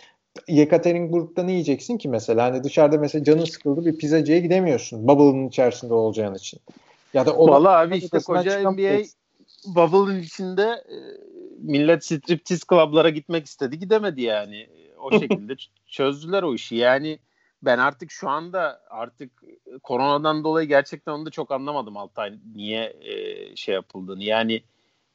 [0.47, 2.43] Yekaterinburg'da ne yiyeceksin ki mesela?
[2.43, 5.07] Hani dışarıda mesela canın sıkıldı bir pizzacıya gidemiyorsun.
[5.07, 6.59] Bubble'ın içerisinde olacağın için.
[7.13, 9.03] Ya da o Vallahi abi işte koca NBA
[9.65, 10.97] bubble'ın içinde e,
[11.61, 14.67] millet striptiz klublara gitmek istedi gidemedi yani.
[14.99, 15.55] O şekilde
[15.87, 16.75] çözdüler o işi.
[16.75, 17.19] Yani
[17.63, 19.31] ben artık şu anda artık
[19.83, 24.23] koronadan dolayı gerçekten onu da çok anlamadım Altay niye e, şey yapıldığını.
[24.23, 24.61] Yani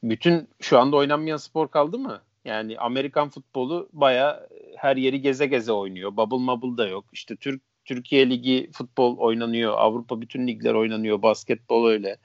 [0.09, 2.21] bütün şu anda oynanmayan spor kaldı mı?
[2.45, 6.17] Yani Amerikan futbolu baya her yeri geze geze oynuyor.
[6.17, 7.05] Bubble mubble da yok.
[7.13, 9.73] İşte Türk Türkiye Ligi futbol oynanıyor.
[9.77, 11.21] Avrupa bütün ligler oynanıyor.
[11.21, 12.17] Basketbol öyle.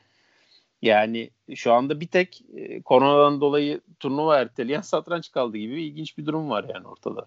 [0.83, 6.27] Yani şu anda bir tek e, koronadan dolayı turnuva erteleyen satranç kaldı gibi ilginç bir
[6.27, 7.27] durum var yani ortada.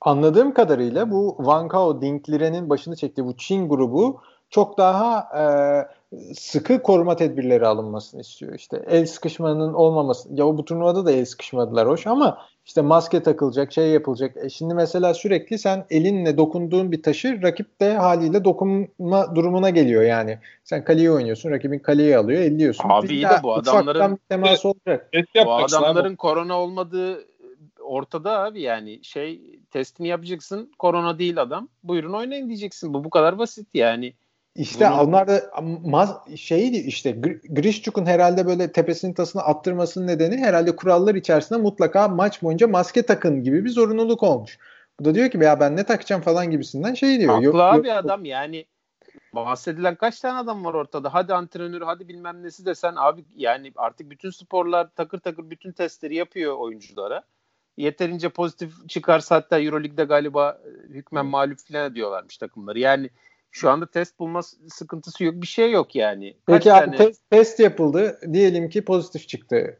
[0.00, 4.20] Anladığım kadarıyla bu Van Kao Dinklire'nin başını çektiği bu Çin grubu
[4.52, 5.44] çok daha e,
[6.34, 8.54] sıkı koruma tedbirleri alınmasını istiyor.
[8.54, 10.28] İşte el sıkışmanın olmaması.
[10.32, 14.36] Ya bu turnuvada da el sıkışmadılar hoş ama işte maske takılacak, şey yapılacak.
[14.44, 20.02] E şimdi mesela sürekli sen elinle dokunduğun bir taşı rakip de haliyle dokunma durumuna geliyor
[20.02, 20.38] yani.
[20.64, 22.88] Sen kaleyi oynuyorsun, rakibin kaleyi alıyor, elliyorsun.
[22.88, 25.10] Abi iyi de bu adamların temas olacak.
[25.44, 27.24] Bu adamların korona olmadığı
[27.80, 29.40] ortada abi yani şey
[29.70, 30.72] testini yapacaksın.
[30.78, 31.68] Korona değil adam.
[31.82, 32.94] Buyurun oynayın diyeceksin.
[32.94, 34.14] Bu bu kadar basit yani.
[34.56, 35.00] İşte Bunu...
[35.00, 35.42] onlar da
[35.84, 37.10] maz, şeydi işte
[37.48, 43.42] Grishchuk'un herhalde böyle tepesinin tasını attırmasının nedeni herhalde kurallar içerisinde mutlaka maç boyunca maske takın
[43.42, 44.58] gibi bir zorunluluk olmuş.
[45.00, 47.34] Bu da diyor ki ya ben ne takacağım falan gibisinden şey diyor.
[47.34, 48.66] Haklı yok, abi yok, adam yani
[49.34, 51.14] bahsedilen kaç tane adam var ortada.
[51.14, 56.14] Hadi antrenörü hadi bilmem nesi desen abi yani artık bütün sporlar takır takır bütün testleri
[56.14, 57.22] yapıyor oyunculara.
[57.76, 62.78] Yeterince pozitif çıkarsa hatta Euroleague'de galiba hükmen mağlup falan diyorlarmış takımları.
[62.78, 63.10] Yani
[63.52, 65.34] şu anda test bulma sıkıntısı yok.
[65.34, 66.36] Bir şey yok yani.
[66.46, 68.20] Kaç Peki abi test, test yapıldı.
[68.32, 69.78] Diyelim ki pozitif çıktı.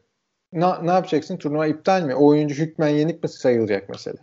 [0.53, 1.37] Ne, ne yapacaksın?
[1.37, 2.15] Turnuva iptal mi?
[2.15, 4.17] O oyuncu hükmen yenik mi sayılacak mesela?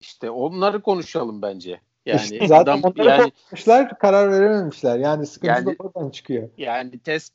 [0.00, 1.80] İşte onları konuşalım bence.
[2.06, 4.98] Yani işte zaten adam, onları yani, konuşmuşlar, karar verememişler.
[4.98, 6.48] Yani sıkıntı yani, da oradan çıkıyor.
[6.58, 7.34] Yani test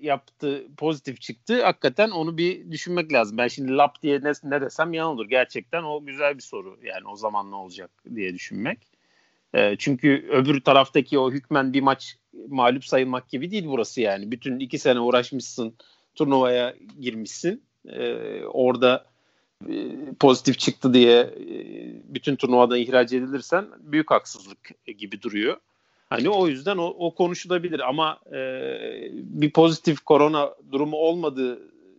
[0.00, 1.64] yaptı, pozitif çıktı.
[1.64, 3.38] Hakikaten onu bir düşünmek lazım.
[3.38, 5.28] Ben şimdi lap diye ne, ne desem yan olur.
[5.28, 6.78] Gerçekten o güzel bir soru.
[6.82, 8.97] Yani o zaman ne olacak diye düşünmek.
[9.54, 12.16] E, çünkü öbür taraftaki o hükmen bir maç
[12.48, 14.30] mağlup sayılmak gibi değil burası yani.
[14.30, 15.74] Bütün iki sene uğraşmışsın,
[16.14, 17.62] turnuvaya girmişsin.
[17.88, 19.06] E, orada
[19.68, 19.74] e,
[20.20, 21.56] pozitif çıktı diye e,
[22.14, 25.56] bütün turnuvadan ihraç edilirsen büyük haksızlık gibi duruyor.
[26.10, 28.40] Hani o yüzden o, o konuşulabilir ama e,
[29.12, 31.58] bir pozitif korona durumu olmadığı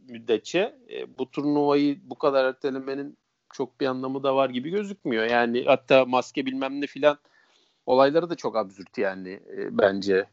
[0.10, 3.18] müddetçe e, bu turnuvayı bu kadar ertelemenin
[3.54, 5.26] çok bir anlamı da var gibi gözükmüyor.
[5.26, 7.18] Yani hatta maske bilmem ne filan
[7.86, 10.26] olayları da çok absürt yani e, bence.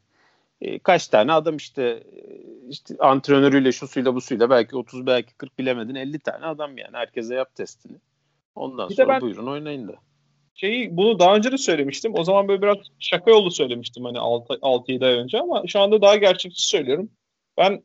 [0.61, 2.21] E, kaç tane adam işte e,
[2.69, 6.97] işte antrenörüyle şu suyla bu suyla belki 30 belki 40 bilemedin 50 tane adam yani.
[6.97, 7.97] Herkese yap testini.
[8.55, 9.95] Ondan bir sonra ben, buyurun oynayın da.
[10.55, 12.13] Şeyi bunu daha önce de söylemiştim.
[12.15, 16.15] O zaman böyle biraz şaka yolu söylemiştim hani 6-7 ay önce ama şu anda daha
[16.15, 17.09] gerçekçi söylüyorum.
[17.57, 17.83] Ben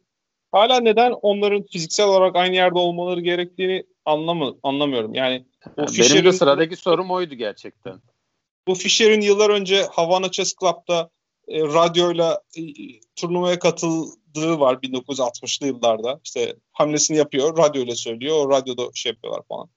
[0.52, 5.14] hala neden onların fiziksel olarak aynı yerde olmaları gerektiğini anlamı, anlamıyorum.
[5.14, 5.44] Yani
[5.76, 8.00] o Benim de sıradaki sorum oydu gerçekten.
[8.68, 11.10] Bu Fischer'in yıllar önce Havana Chess Club'da
[11.48, 12.62] e, radyoyla e,
[13.16, 16.20] turnuvaya katıldığı var 1960'lı yıllarda.
[16.24, 19.70] İşte hamlesini yapıyor, radyoyla söylüyor, o radyoda şey yapıyorlar falan.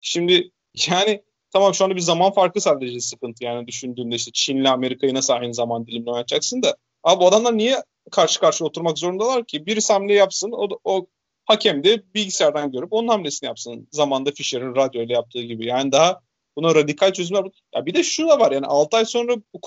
[0.00, 0.50] Şimdi
[0.88, 1.22] yani
[1.52, 5.54] tamam şu anda bir zaman farkı sadece sıkıntı yani düşündüğünde işte Çin'le Amerika'yı nasıl aynı
[5.54, 7.76] zaman dilimle oynatacaksın da abi bu adamlar niye
[8.10, 9.66] karşı karşıya oturmak zorundalar ki?
[9.66, 11.06] Birisi hamle yapsın o, o
[11.44, 13.88] hakem de bilgisayardan görüp onun hamlesini yapsın.
[13.92, 15.66] Zamanda Fischer'in radyoyla yaptığı gibi.
[15.66, 16.20] Yani daha
[16.58, 17.44] buna radikal çözümler.
[17.74, 19.60] Ya bir de şu da var yani 6 ay sonra bu,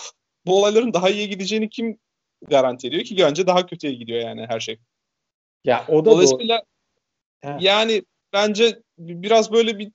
[0.46, 2.00] bu olayların daha iyi gideceğini kim
[2.50, 3.18] garanti ediyor ki?
[3.18, 4.78] Bence daha kötüye gidiyor yani her şey.
[5.64, 6.64] Ya o da Dolayısıyla
[7.44, 7.58] doğru.
[7.60, 9.92] yani bence biraz böyle bir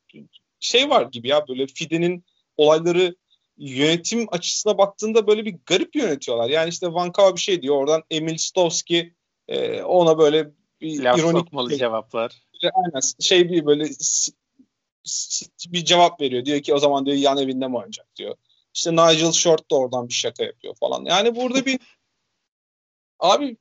[0.61, 2.25] şey var gibi ya böyle Fide'nin
[2.57, 3.17] olayları
[3.59, 6.51] yönetim açısına baktığında böyle bir garip yönetiyorlar.
[6.51, 9.15] Yani işte Van Kawa bir şey diyor oradan Emil Stovski
[9.49, 11.79] e, ona böyle bir Laf ironik şey.
[11.79, 12.43] cevaplar.
[12.63, 13.85] Aynen şey bir böyle
[15.69, 16.45] bir cevap veriyor.
[16.45, 18.35] Diyor ki o zaman diyor yan evinde mi oynayacak diyor.
[18.75, 21.05] İşte Nigel Short da oradan bir şaka yapıyor falan.
[21.05, 21.81] Yani burada bir
[23.19, 23.57] abi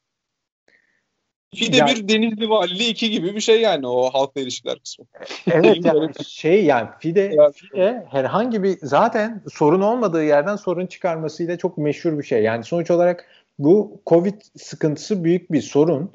[1.55, 5.05] Fide yani, bir Denizli Valiliği iki gibi bir şey yani o halkla ilişkiler kısmı.
[5.51, 11.77] Evet yani şey yani Fide, Fide herhangi bir zaten sorun olmadığı yerden sorun çıkarmasıyla çok
[11.77, 12.43] meşhur bir şey.
[12.43, 13.25] Yani sonuç olarak
[13.59, 16.13] bu Covid sıkıntısı büyük bir sorun.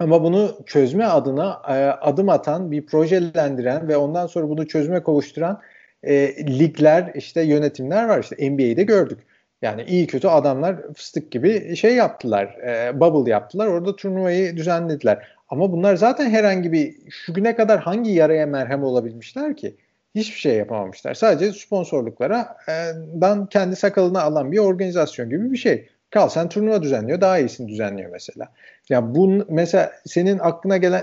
[0.00, 5.60] Ama bunu çözme adına e, adım atan, bir projelendiren ve ondan sonra bunu çözüme kavuşturan
[6.02, 8.20] e, ligler, işte yönetimler var.
[8.22, 9.18] İşte NBA'de gördük.
[9.62, 13.66] Yani iyi kötü adamlar fıstık gibi şey yaptılar, e, bubble yaptılar.
[13.66, 15.28] Orada turnuvayı düzenlediler.
[15.48, 19.76] Ama bunlar zaten herhangi bir şu güne kadar hangi yaraya merhem olabilmişler ki?
[20.14, 21.14] Hiçbir şey yapamamışlar.
[21.14, 22.72] Sadece sponsorluklara e,
[23.20, 25.88] dan kendi sakalını alan bir organizasyon gibi bir şey.
[26.10, 28.44] Kalsen turnuva düzenliyor, daha iyisini düzenliyor mesela.
[28.44, 28.50] Ya
[28.88, 31.02] yani bu mesela senin aklına gelen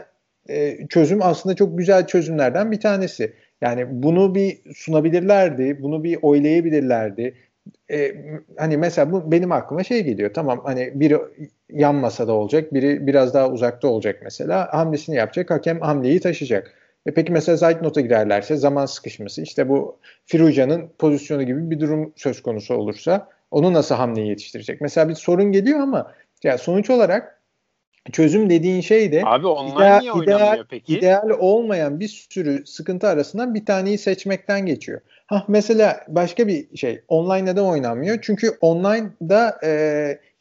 [0.49, 3.33] e, çözüm aslında çok güzel çözümlerden bir tanesi.
[3.61, 7.35] Yani bunu bir sunabilirlerdi, bunu bir oylayabilirlerdi.
[7.91, 8.15] E,
[8.57, 10.33] hani mesela bu benim aklıma şey geliyor.
[10.33, 11.17] Tamam hani biri
[11.69, 14.73] yan masada olacak, biri biraz daha uzakta olacak mesela.
[14.73, 16.73] Hamlesini yapacak, hakem hamleyi taşıyacak.
[17.05, 22.41] E peki mesela Zeitnot'a girerlerse zaman sıkışması işte bu Firuja'nın pozisyonu gibi bir durum söz
[22.41, 24.81] konusu olursa onu nasıl hamleyi yetiştirecek?
[24.81, 27.41] Mesela bir sorun geliyor ama ya sonuç olarak
[28.11, 30.93] çözüm dediğin şey de Abi ideal, ideal, peki?
[30.93, 35.01] ideal olmayan bir sürü sıkıntı arasından bir taneyi seçmekten geçiyor.
[35.27, 38.19] Ha mesela başka bir şey online neden oynanmıyor?
[38.21, 39.71] Çünkü online'da e,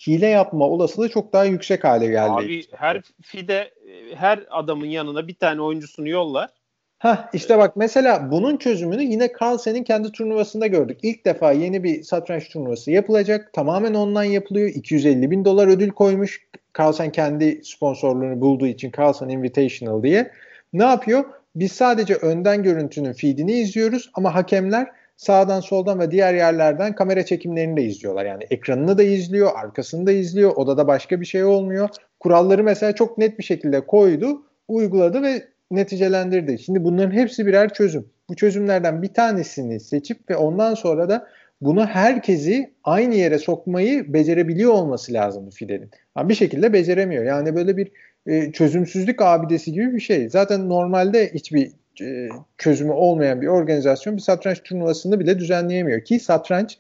[0.07, 2.31] hile yapma olasılığı çok daha yüksek hale geldi.
[2.31, 3.71] Abi her fide
[4.15, 6.51] her adamın yanına bir tane oyuncusunu yollar.
[6.99, 10.99] Ha işte bak mesela bunun çözümünü yine Carlsen'in kendi turnuvasında gördük.
[11.03, 13.53] İlk defa yeni bir satranç turnuvası yapılacak.
[13.53, 14.69] Tamamen online yapılıyor.
[14.69, 16.47] 250 bin dolar ödül koymuş.
[16.79, 20.31] Carlsen kendi sponsorluğunu bulduğu için Carlsen Invitational diye.
[20.73, 21.25] Ne yapıyor?
[21.57, 24.87] Biz sadece önden görüntünün feedini izliyoruz ama hakemler
[25.17, 28.25] sağdan soldan ve diğer yerlerden kamera çekimlerini de izliyorlar.
[28.25, 30.53] Yani ekranını da izliyor, arkasını da izliyor.
[30.57, 31.89] Odada başka bir şey olmuyor.
[32.21, 36.59] Kuralları mesela çok net bir şekilde koydu, uyguladı ve neticelendirdi.
[36.59, 38.07] Şimdi bunların hepsi birer çözüm.
[38.29, 41.27] Bu çözümlerden bir tanesini seçip ve ondan sonra da
[41.61, 45.91] bunu herkesi aynı yere sokmayı becerebiliyor olması lazım Fidel'in.
[46.15, 47.25] Ama bir şekilde beceremiyor.
[47.25, 47.93] Yani böyle bir
[48.27, 50.29] e, çözümsüzlük abidesi gibi bir şey.
[50.29, 51.71] Zaten normalde hiçbir
[52.03, 56.79] e, çözümü olmayan bir organizasyon bir satranç turnuvasını bile düzenleyemiyor ki satranç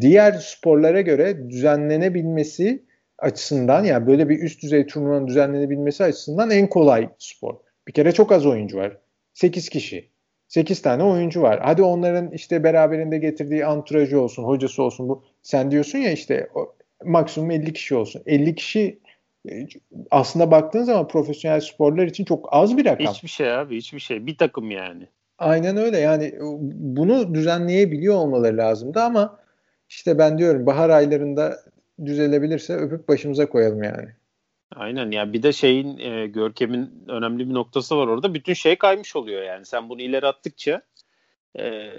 [0.00, 2.82] diğer sporlara göre düzenlenebilmesi
[3.18, 7.54] açısından yani böyle bir üst düzey turnuvanın düzenlenebilmesi açısından en kolay spor.
[7.88, 8.96] Bir kere çok az oyuncu var.
[9.34, 10.08] 8 kişi.
[10.48, 11.60] 8 tane oyuncu var.
[11.62, 15.08] Hadi onların işte beraberinde getirdiği anturajı olsun, hocası olsun.
[15.08, 16.74] Bu sen diyorsun ya işte o,
[17.04, 18.22] maksimum 50 kişi olsun.
[18.26, 18.98] 50 kişi
[19.50, 19.66] e,
[20.10, 23.06] aslında baktığın zaman profesyonel sporlar için çok az bir rakam.
[23.06, 24.26] Hiçbir şey abi, hiçbir şey.
[24.26, 25.08] Bir takım yani.
[25.38, 25.98] Aynen öyle.
[25.98, 26.34] Yani
[26.74, 29.38] bunu düzenleyebiliyor olmaları lazımdı ama
[29.88, 31.58] işte ben diyorum bahar aylarında
[32.04, 34.08] düzelebilirse öpüp başımıza koyalım yani.
[34.76, 38.34] Aynen ya bir de şeyin e, Görkem'in önemli bir noktası var orada.
[38.34, 39.64] Bütün şey kaymış oluyor yani.
[39.64, 40.82] Sen bunu ileri attıkça
[41.58, 41.92] e,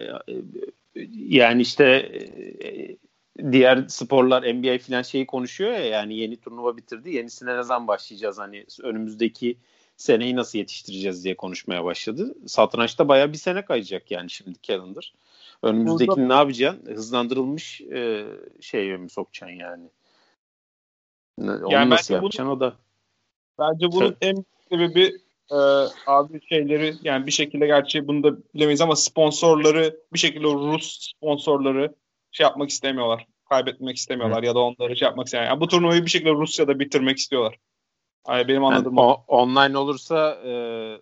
[1.13, 2.97] yani işte e,
[3.51, 7.15] diğer sporlar NBA falan şeyi konuşuyor ya yani yeni turnuva bitirdi.
[7.15, 9.57] Yenisine ne zaman başlayacağız hani önümüzdeki
[9.97, 12.36] seneyi nasıl yetiştireceğiz diye konuşmaya başladı.
[12.47, 15.13] Satrançta baya bir sene kayacak yani şimdi calendar.
[15.63, 16.28] Önümüzdeki Burada...
[16.28, 16.95] ne yapacaksın?
[16.95, 18.26] Hızlandırılmış e,
[18.61, 19.89] şeye mi sokacaksın yani?
[21.39, 22.73] Onu yani nasıl yapacaksın bunu, o da?
[23.59, 25.17] Bence bunun en sebebi
[25.51, 25.57] e,
[26.07, 31.95] abi şeyleri yani bir şekilde gerçi bunu da bilemeyiz ama sponsorları bir şekilde Rus sponsorları
[32.31, 33.27] şey yapmak istemiyorlar.
[33.49, 34.45] Kaybetmek istemiyorlar Hı.
[34.45, 35.51] ya da onları şey yapmak istemiyorlar.
[35.51, 37.55] Yani bu turnuvayı bir şekilde Rusya'da bitirmek istiyorlar.
[38.27, 40.51] Yani benim anladığım yani, o, online olursa e,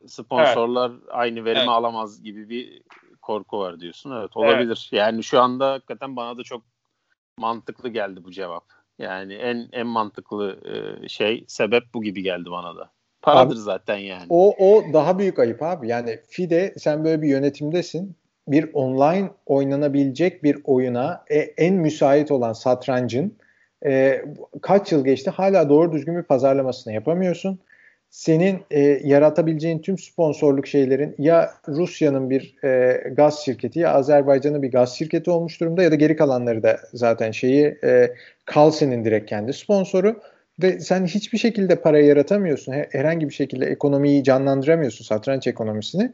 [0.07, 1.01] sponsorlar evet.
[1.09, 1.69] aynı verimi evet.
[1.69, 2.81] alamaz gibi bir
[3.21, 4.11] korku var diyorsun.
[4.11, 4.89] Evet olabilir.
[4.91, 5.01] Evet.
[5.01, 6.63] Yani şu anda hakikaten bana da çok
[7.37, 8.76] mantıklı geldi bu cevap.
[8.99, 12.91] Yani en en mantıklı e, şey sebep bu gibi geldi bana da.
[13.21, 14.25] Paradır abi, zaten yani.
[14.29, 15.87] O o daha büyük ayıp abi.
[15.87, 18.15] Yani FIDE sen böyle bir yönetimdesin.
[18.47, 23.37] Bir online oynanabilecek bir oyuna e, en müsait olan satrancın
[23.85, 24.21] e,
[24.61, 27.59] kaç yıl geçti hala doğru düzgün bir pazarlamasını yapamıyorsun.
[28.09, 34.71] Senin e, yaratabileceğin tüm sponsorluk şeylerin ya Rusya'nın bir e, gaz şirketi ya Azerbaycan'ın bir
[34.71, 38.13] gaz şirketi olmuş durumda ya da geri kalanları da zaten şeyi e,
[38.45, 40.21] Kalsen'in direkt kendi sponsoru
[40.61, 42.73] ve sen hiçbir şekilde para yaratamıyorsun.
[42.91, 46.11] Herhangi bir şekilde ekonomiyi canlandıramıyorsun satranç ekonomisini.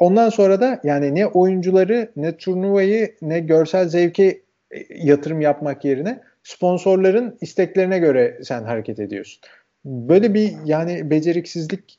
[0.00, 6.20] Ondan sonra da yani ne oyuncuları ne turnuvayı ne görsel zevke e, yatırım yapmak yerine
[6.42, 9.42] sponsorların isteklerine göre sen hareket ediyorsun.
[9.84, 11.98] Böyle bir yani beceriksizlik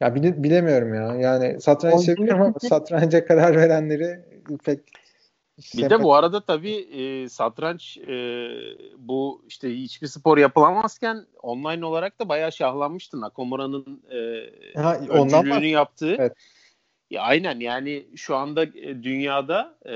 [0.00, 1.14] ya bile, bilemiyorum ya.
[1.14, 4.20] Yani satranç seviyorum ama satranca karar verenleri
[4.64, 4.80] pek
[5.74, 8.14] bir de bu arada tabii e, satranç e,
[8.98, 13.20] bu işte hiçbir spor yapılamazken online olarak da bayağı şahlanmıştı.
[13.20, 16.16] Nakamura'nın e, ha, öncülüğünü yaptığı.
[16.18, 16.32] Evet.
[17.10, 19.94] Ya, aynen yani şu anda e, dünyada e,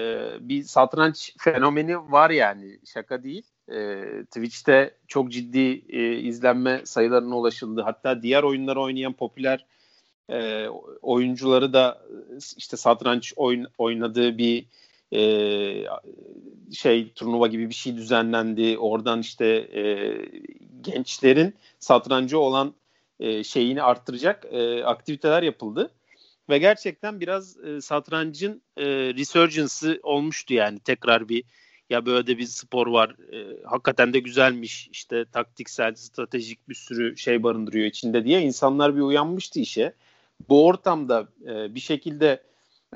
[0.48, 3.46] bir satranç fenomeni var yani şaka değil.
[3.72, 7.82] E, Twitch'te çok ciddi e, izlenme sayılarına ulaşıldı.
[7.82, 9.66] Hatta diğer oyunları oynayan popüler
[10.30, 10.68] e,
[11.02, 12.02] oyuncuları da
[12.56, 14.66] işte satranç oyun, oynadığı bir
[15.12, 15.20] e,
[16.72, 18.78] şey turnuva gibi bir şey düzenlendi.
[18.78, 20.12] Oradan işte e,
[20.80, 22.74] gençlerin satrancı olan
[23.20, 25.90] e, şeyini arttıracak e, aktiviteler yapıldı.
[26.48, 31.44] Ve gerçekten biraz e, satrancın e, resurgence'ı olmuştu yani tekrar bir
[31.90, 37.16] ya böyle de bir spor var e, hakikaten de güzelmiş işte taktiksel stratejik bir sürü
[37.16, 39.92] şey barındırıyor içinde diye insanlar bir uyanmıştı işe.
[40.48, 42.42] Bu ortamda e, bir şekilde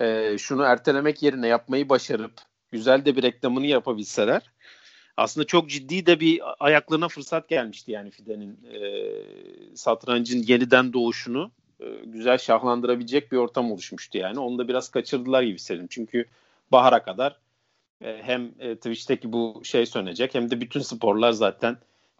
[0.00, 2.32] e, şunu ertelemek yerine yapmayı başarıp
[2.72, 4.42] güzel de bir reklamını yapabilseler
[5.20, 8.80] aslında çok ciddi de bir ayaklarına fırsat gelmişti yani Fide'nin e,
[9.76, 14.38] satrancın yeniden doğuşunu e, güzel şahlandırabilecek bir ortam oluşmuştu yani.
[14.38, 15.88] Onu da biraz kaçırdılar gibi hissediyorum.
[15.90, 16.24] Çünkü
[16.72, 17.36] bahara kadar
[18.00, 21.76] hem e, Twitch'teki bu şey sönecek hem de bütün sporlar zaten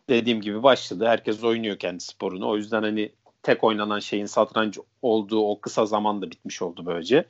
[0.09, 1.07] dediğim gibi başladı.
[1.07, 2.49] Herkes oynuyor kendi sporunu.
[2.49, 3.12] O yüzden hani
[3.43, 7.24] tek oynanan şeyin satranç olduğu o kısa zamanda bitmiş oldu böylece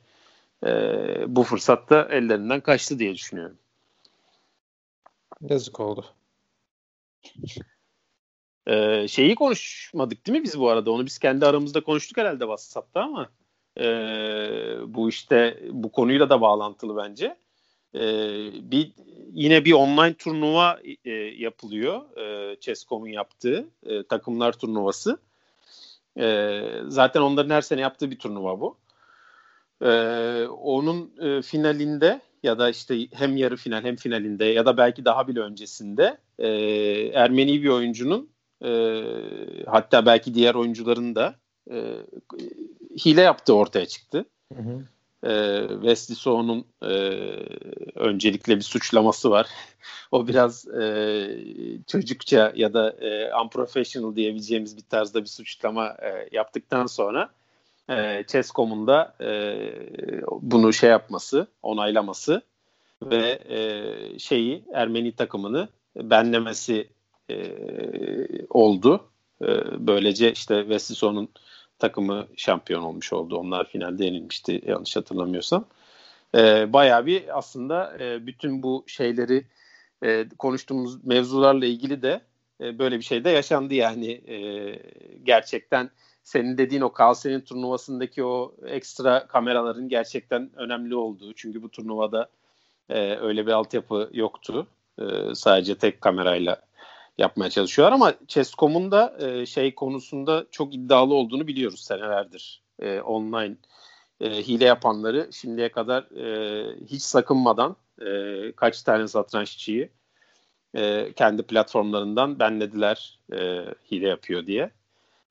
[0.65, 0.69] e,
[1.27, 3.57] bu fırsat da ellerinden kaçtı diye düşünüyorum.
[5.49, 6.05] Yazık oldu.
[8.67, 10.91] Ee, şeyi konuşmadık değil mi biz bu arada?
[10.91, 13.29] Onu biz kendi aramızda konuştuk herhalde WhatsApp'ta ama
[13.77, 13.83] e,
[14.87, 17.37] bu işte bu konuyla da bağlantılı bence.
[17.95, 18.01] E,
[18.71, 18.91] bir
[19.33, 22.17] yine bir online turnuva e, yapılıyor.
[22.17, 25.17] E, Chess.com'un yaptığı e, takımlar turnuvası.
[26.19, 28.77] E, zaten onların her sene yaptığı bir turnuva bu.
[29.81, 35.05] Ee, onun e, finalinde ya da işte hem yarı final hem finalinde ya da belki
[35.05, 36.47] daha bile öncesinde e,
[37.13, 38.29] Ermeni bir oyuncunun
[38.65, 38.71] e,
[39.67, 41.35] hatta belki diğer oyuncuların da
[41.71, 41.95] e,
[43.05, 44.25] hile yaptığı ortaya çıktı.
[44.55, 44.85] Hı hı.
[45.23, 46.87] E, Wesley So'nun e,
[47.95, 49.47] öncelikle bir suçlaması var.
[50.11, 51.37] o biraz e,
[51.87, 57.29] çocukça ya da e, unprofessional diyebileceğimiz bir tarzda bir suçlama e, yaptıktan sonra
[57.89, 59.57] e, Chess.com'un da e,
[60.41, 62.41] bunu şey yapması, onaylaması
[63.03, 66.89] ve e, şeyi Ermeni takımını benlemesi
[67.29, 67.55] e,
[68.49, 69.09] oldu.
[69.41, 69.47] E,
[69.87, 71.29] böylece işte Veslison'un
[71.81, 73.37] takımı şampiyon olmuş oldu.
[73.37, 75.65] Onlar finalde yenilmişti yanlış hatırlamıyorsam.
[76.35, 79.43] E, bayağı bir aslında e, bütün bu şeyleri
[80.03, 82.21] e, konuştuğumuz mevzularla ilgili de
[82.61, 84.37] e, böyle bir şey de yaşandı yani e,
[85.23, 85.89] gerçekten
[86.23, 91.33] senin dediğin o Kalsen'in turnuvasındaki o ekstra kameraların gerçekten önemli olduğu.
[91.33, 92.29] Çünkü bu turnuvada
[92.89, 94.67] e, öyle bir altyapı yoktu.
[94.99, 95.03] E,
[95.35, 96.61] sadece tek kamerayla
[97.17, 102.63] yapmaya çalışıyorlar ama Chess.com'un da e, şey konusunda çok iddialı olduğunu biliyoruz senelerdir.
[102.79, 103.55] E, online
[104.21, 109.89] e, hile yapanları şimdiye kadar e, hiç sakınmadan e, kaç tane satranççıyı
[110.75, 114.71] e, kendi platformlarından benlediler e, hile yapıyor diye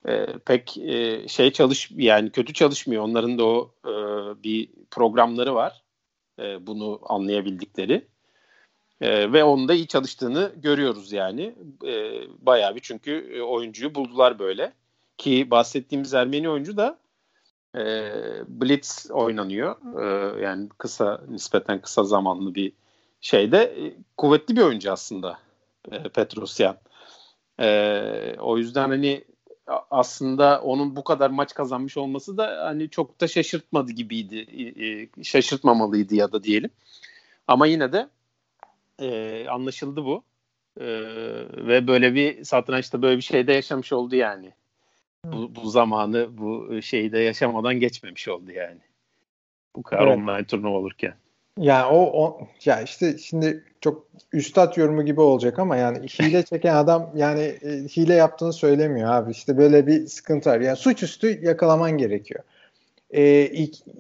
[0.08, 3.02] e, pek e, şey çalış yani kötü çalışmıyor.
[3.02, 3.92] Onların da o e,
[4.42, 5.82] bir programları var.
[6.38, 8.06] E, bunu anlayabildikleri.
[9.01, 11.55] E, ve onun da iyi çalıştığını görüyoruz yani.
[11.86, 14.72] E, bayağı bir çünkü oyuncuyu buldular böyle.
[15.18, 16.98] ki bahsettiğimiz Ermeni oyuncu da
[17.76, 17.82] e,
[18.48, 19.76] Blitz oynanıyor.
[20.03, 22.72] E, yani kısa nispeten kısa zamanlı bir
[23.20, 25.38] şeyde e, kuvvetli bir oyuncu aslında
[25.92, 26.76] e, Petrosyan.
[27.61, 29.24] E, o yüzden hani
[29.90, 34.38] aslında onun bu kadar maç kazanmış olması da hani çok da şaşırtmadı gibiydi.
[35.18, 36.70] E, şaşırtmamalıydı ya da diyelim.
[37.48, 38.09] Ama yine de
[39.01, 40.24] e, anlaşıldı bu.
[40.80, 40.86] E,
[41.66, 44.53] ve böyle bir satrançta böyle bir şeyde yaşamış oldu yani.
[45.24, 48.80] Bu, bu zamanı bu şeyi de yaşamadan geçmemiş oldu yani.
[49.76, 50.18] Bu kadar evet.
[50.18, 51.14] online turnuva olurken.
[51.59, 56.74] Yani o, o ya işte şimdi çok üstad yorumu gibi olacak ama yani hile çeken
[56.74, 59.30] adam yani e, hile yaptığını söylemiyor abi.
[59.30, 60.61] İşte böyle bir sıkıntı var.
[60.61, 62.44] Yani suçüstü yakalaman gerekiyor.
[63.11, 63.44] E,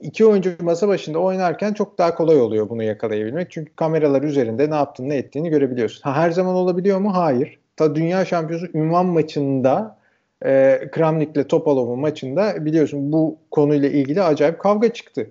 [0.02, 3.50] iki, oyuncu masa başında oynarken çok daha kolay oluyor bunu yakalayabilmek.
[3.50, 6.02] Çünkü kameralar üzerinde ne yaptığını ne ettiğini görebiliyorsun.
[6.02, 7.14] Ha, her zaman olabiliyor mu?
[7.14, 7.58] Hayır.
[7.76, 9.98] Ta dünya şampiyonu ünvan maçında
[10.44, 15.30] e, Kramnik'le Topalov'un maçında biliyorsun bu konuyla ilgili acayip kavga çıktı.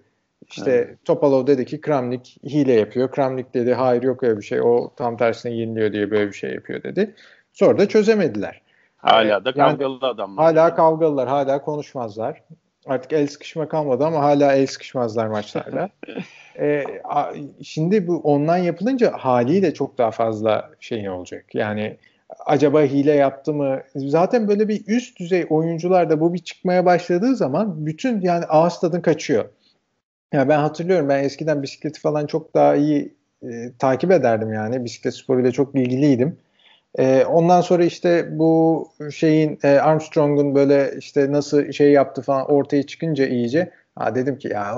[0.49, 1.05] İşte evet.
[1.05, 3.11] Topalov dedi ki Kramnik hile yapıyor.
[3.11, 4.61] Kramnik dedi hayır yok öyle bir şey.
[4.61, 7.15] O tam tersine yeniliyor diye böyle bir şey yapıyor dedi.
[7.53, 8.61] Sonra da çözemediler.
[8.97, 10.45] Hala da kavgalı yani, adamlar.
[10.45, 11.27] Hala kavgalılar.
[11.27, 12.43] Hala konuşmazlar.
[12.85, 15.89] Artık el sıkışma kalmadı ama hala el sıkışmazlar maçlarda.
[16.59, 16.83] ee,
[17.63, 21.45] şimdi bu ondan yapılınca haliyle çok daha fazla şey olacak.
[21.55, 21.97] Yani
[22.45, 23.81] acaba hile yaptı mı?
[23.95, 28.79] Zaten böyle bir üst düzey oyuncular da bu bir çıkmaya başladığı zaman bütün yani ağız
[28.79, 29.45] tadın kaçıyor.
[30.33, 33.13] Ya ben hatırlıyorum ben eskiden bisikleti falan çok daha iyi
[33.43, 33.47] e,
[33.79, 34.85] takip ederdim yani.
[34.85, 36.37] Bisiklet sporuyla çok ilgiliydim.
[36.97, 42.83] E, ondan sonra işte bu şeyin e, Armstrong'un böyle işte nasıl şey yaptı falan ortaya
[42.83, 44.75] çıkınca iyice ha dedim ki ya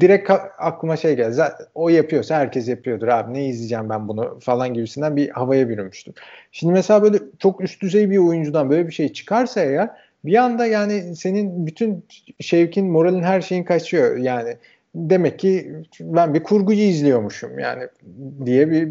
[0.00, 1.32] direkt aklıma şey geldi.
[1.32, 3.34] Zaten o yapıyorsa herkes yapıyordur abi.
[3.34, 6.14] Ne izleyeceğim ben bunu falan gibisinden bir havaya bürünmüştüm.
[6.52, 9.90] Şimdi mesela böyle çok üst düzey bir oyuncudan böyle bir şey çıkarsa eğer
[10.24, 12.04] bir anda yani senin bütün
[12.40, 14.16] şevkin, moralin, her şeyin kaçıyor.
[14.16, 14.56] Yani
[14.94, 17.82] demek ki ben bir kurguyu izliyormuşum yani
[18.44, 18.88] diye bir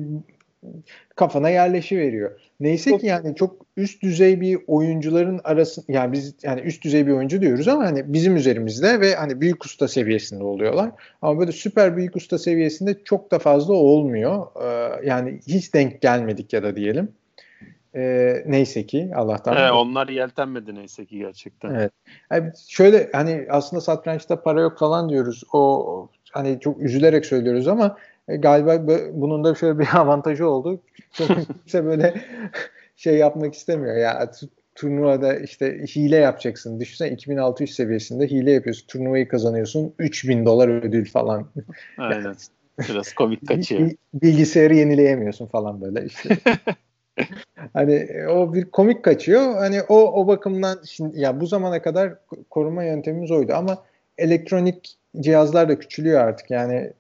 [1.16, 2.32] kafana yerleşi veriyor.
[2.60, 7.12] Neyse ki yani çok üst düzey bir oyuncuların arası yani biz yani üst düzey bir
[7.12, 10.92] oyuncu diyoruz ama hani bizim üzerimizde ve hani büyük usta seviyesinde oluyorlar.
[11.22, 14.48] Ama böyle süper büyük usta seviyesinde çok da fazla olmuyor.
[14.64, 17.12] Ee, yani hiç denk gelmedik ya da diyelim.
[17.96, 19.58] E, neyse ki Allah'tan.
[19.58, 21.70] Evet, onlar yeltenmedi neyse ki gerçekten.
[21.70, 21.92] Evet.
[22.32, 25.44] Yani şöyle hani aslında satrançta para yok falan diyoruz.
[25.54, 27.98] O hani çok üzülerek söylüyoruz ama
[28.28, 30.82] e, galiba bunun da şöyle bir avantajı oldu.
[31.12, 32.14] Çok kimse böyle
[32.96, 33.96] şey yapmak istemiyor.
[33.98, 34.32] Ya
[34.76, 36.80] turnuvada işte hile yapacaksın.
[36.80, 38.88] Düşünsene 2600 seviyesinde hile yapıyorsun.
[38.88, 39.94] Turnuvayı kazanıyorsun.
[40.00, 41.48] 3000 dolar ödül falan.
[41.98, 42.36] Aynen.
[42.90, 43.92] Biraz komik kaçıyor.
[44.14, 46.38] Bilgisayarı yenileyemiyorsun falan böyle işte.
[47.74, 49.56] hani e, o bir komik kaçıyor.
[49.56, 52.14] Hani o o bakımdan şimdi ya bu zamana kadar
[52.50, 53.84] koruma yöntemimiz oydu ama
[54.18, 56.52] elektronik cihazlar da küçülüyor artık.
[56.52, 56.94] Yani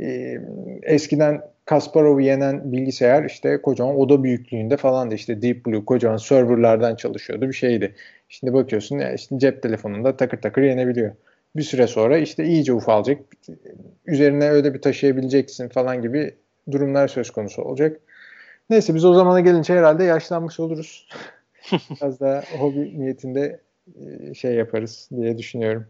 [0.00, 0.38] e,
[0.82, 6.96] eskiden Kasparov'u yenen bilgisayar işte kocaman oda büyüklüğünde falan da işte Deep Blue kocaman serverlardan
[6.96, 7.94] çalışıyordu bir şeydi.
[8.28, 11.14] Şimdi bakıyorsun ya işte cep telefonunda takır takır yenebiliyor.
[11.56, 13.20] Bir süre sonra işte iyice ufalacak.
[14.06, 16.34] Üzerine öyle bir taşıyabileceksin falan gibi
[16.70, 18.00] durumlar söz konusu olacak.
[18.70, 21.08] Neyse biz o zamana gelince herhalde yaşlanmış oluruz.
[22.00, 23.60] Biraz daha hobi niyetinde
[24.00, 25.86] e, şey yaparız diye düşünüyorum.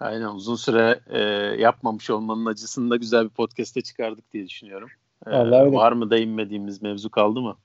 [0.00, 1.18] Aynen uzun süre e,
[1.62, 4.88] yapmamış olmanın acısını da güzel bir podcast'te çıkardık diye düşünüyorum.
[5.26, 7.56] E, Vallahi var mı değinmediğimiz mevzu kaldı mı?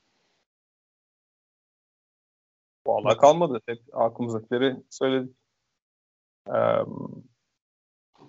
[2.87, 3.61] Vallahi kalmadı.
[3.65, 5.35] Hep aklımızdakileri söyledik.
[6.49, 6.53] Ee,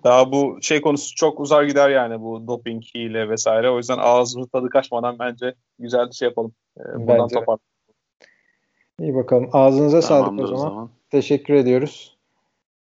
[0.03, 3.69] daha bu şey konusu çok uzar gider yani bu doping ile vesaire.
[3.69, 6.53] O yüzden ağzımız tadı kaçmadan bence güzel bir şey yapalım.
[6.79, 7.59] Ee, buradan topar.
[8.99, 9.49] İyi bakalım.
[9.53, 10.53] Ağzınıza sağlık o zaman.
[10.53, 10.89] o zaman.
[11.09, 12.16] Teşekkür ediyoruz.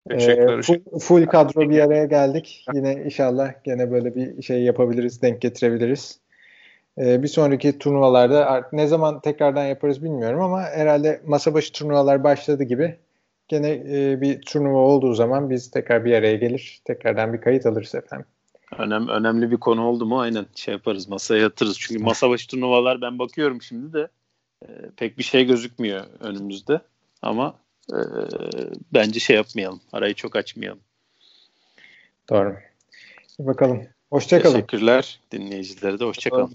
[0.10, 0.60] Teşekkürler.
[0.60, 2.66] Ee, full, full kadro bir araya geldik.
[2.74, 6.20] Yine inşallah gene böyle bir şey yapabiliriz, denk getirebiliriz.
[6.98, 12.24] Ee, bir sonraki turnuvalarda artık ne zaman tekrardan yaparız bilmiyorum ama herhalde masa başı turnuvalar
[12.24, 12.98] başladı gibi
[13.52, 16.82] Gene e, bir turnuva olduğu zaman biz tekrar bir araya gelir.
[16.86, 18.26] Tekrardan bir kayıt alırız efendim.
[18.78, 21.80] Önem, önemli bir konu oldu mu aynen şey yaparız masaya yatırız.
[21.80, 24.08] Çünkü masa başı turnuvalar ben bakıyorum şimdi de
[24.66, 26.82] e, pek bir şey gözükmüyor önümüzde.
[27.22, 27.56] Ama
[27.92, 28.00] e,
[28.94, 29.82] bence şey yapmayalım.
[29.94, 30.80] Arayı çok açmayalım.
[32.30, 32.56] Doğru.
[33.40, 33.88] Bakalım.
[34.10, 34.54] Hoşçakalın.
[34.54, 36.54] Teşekkürler dinleyicilere de hoşçakalın.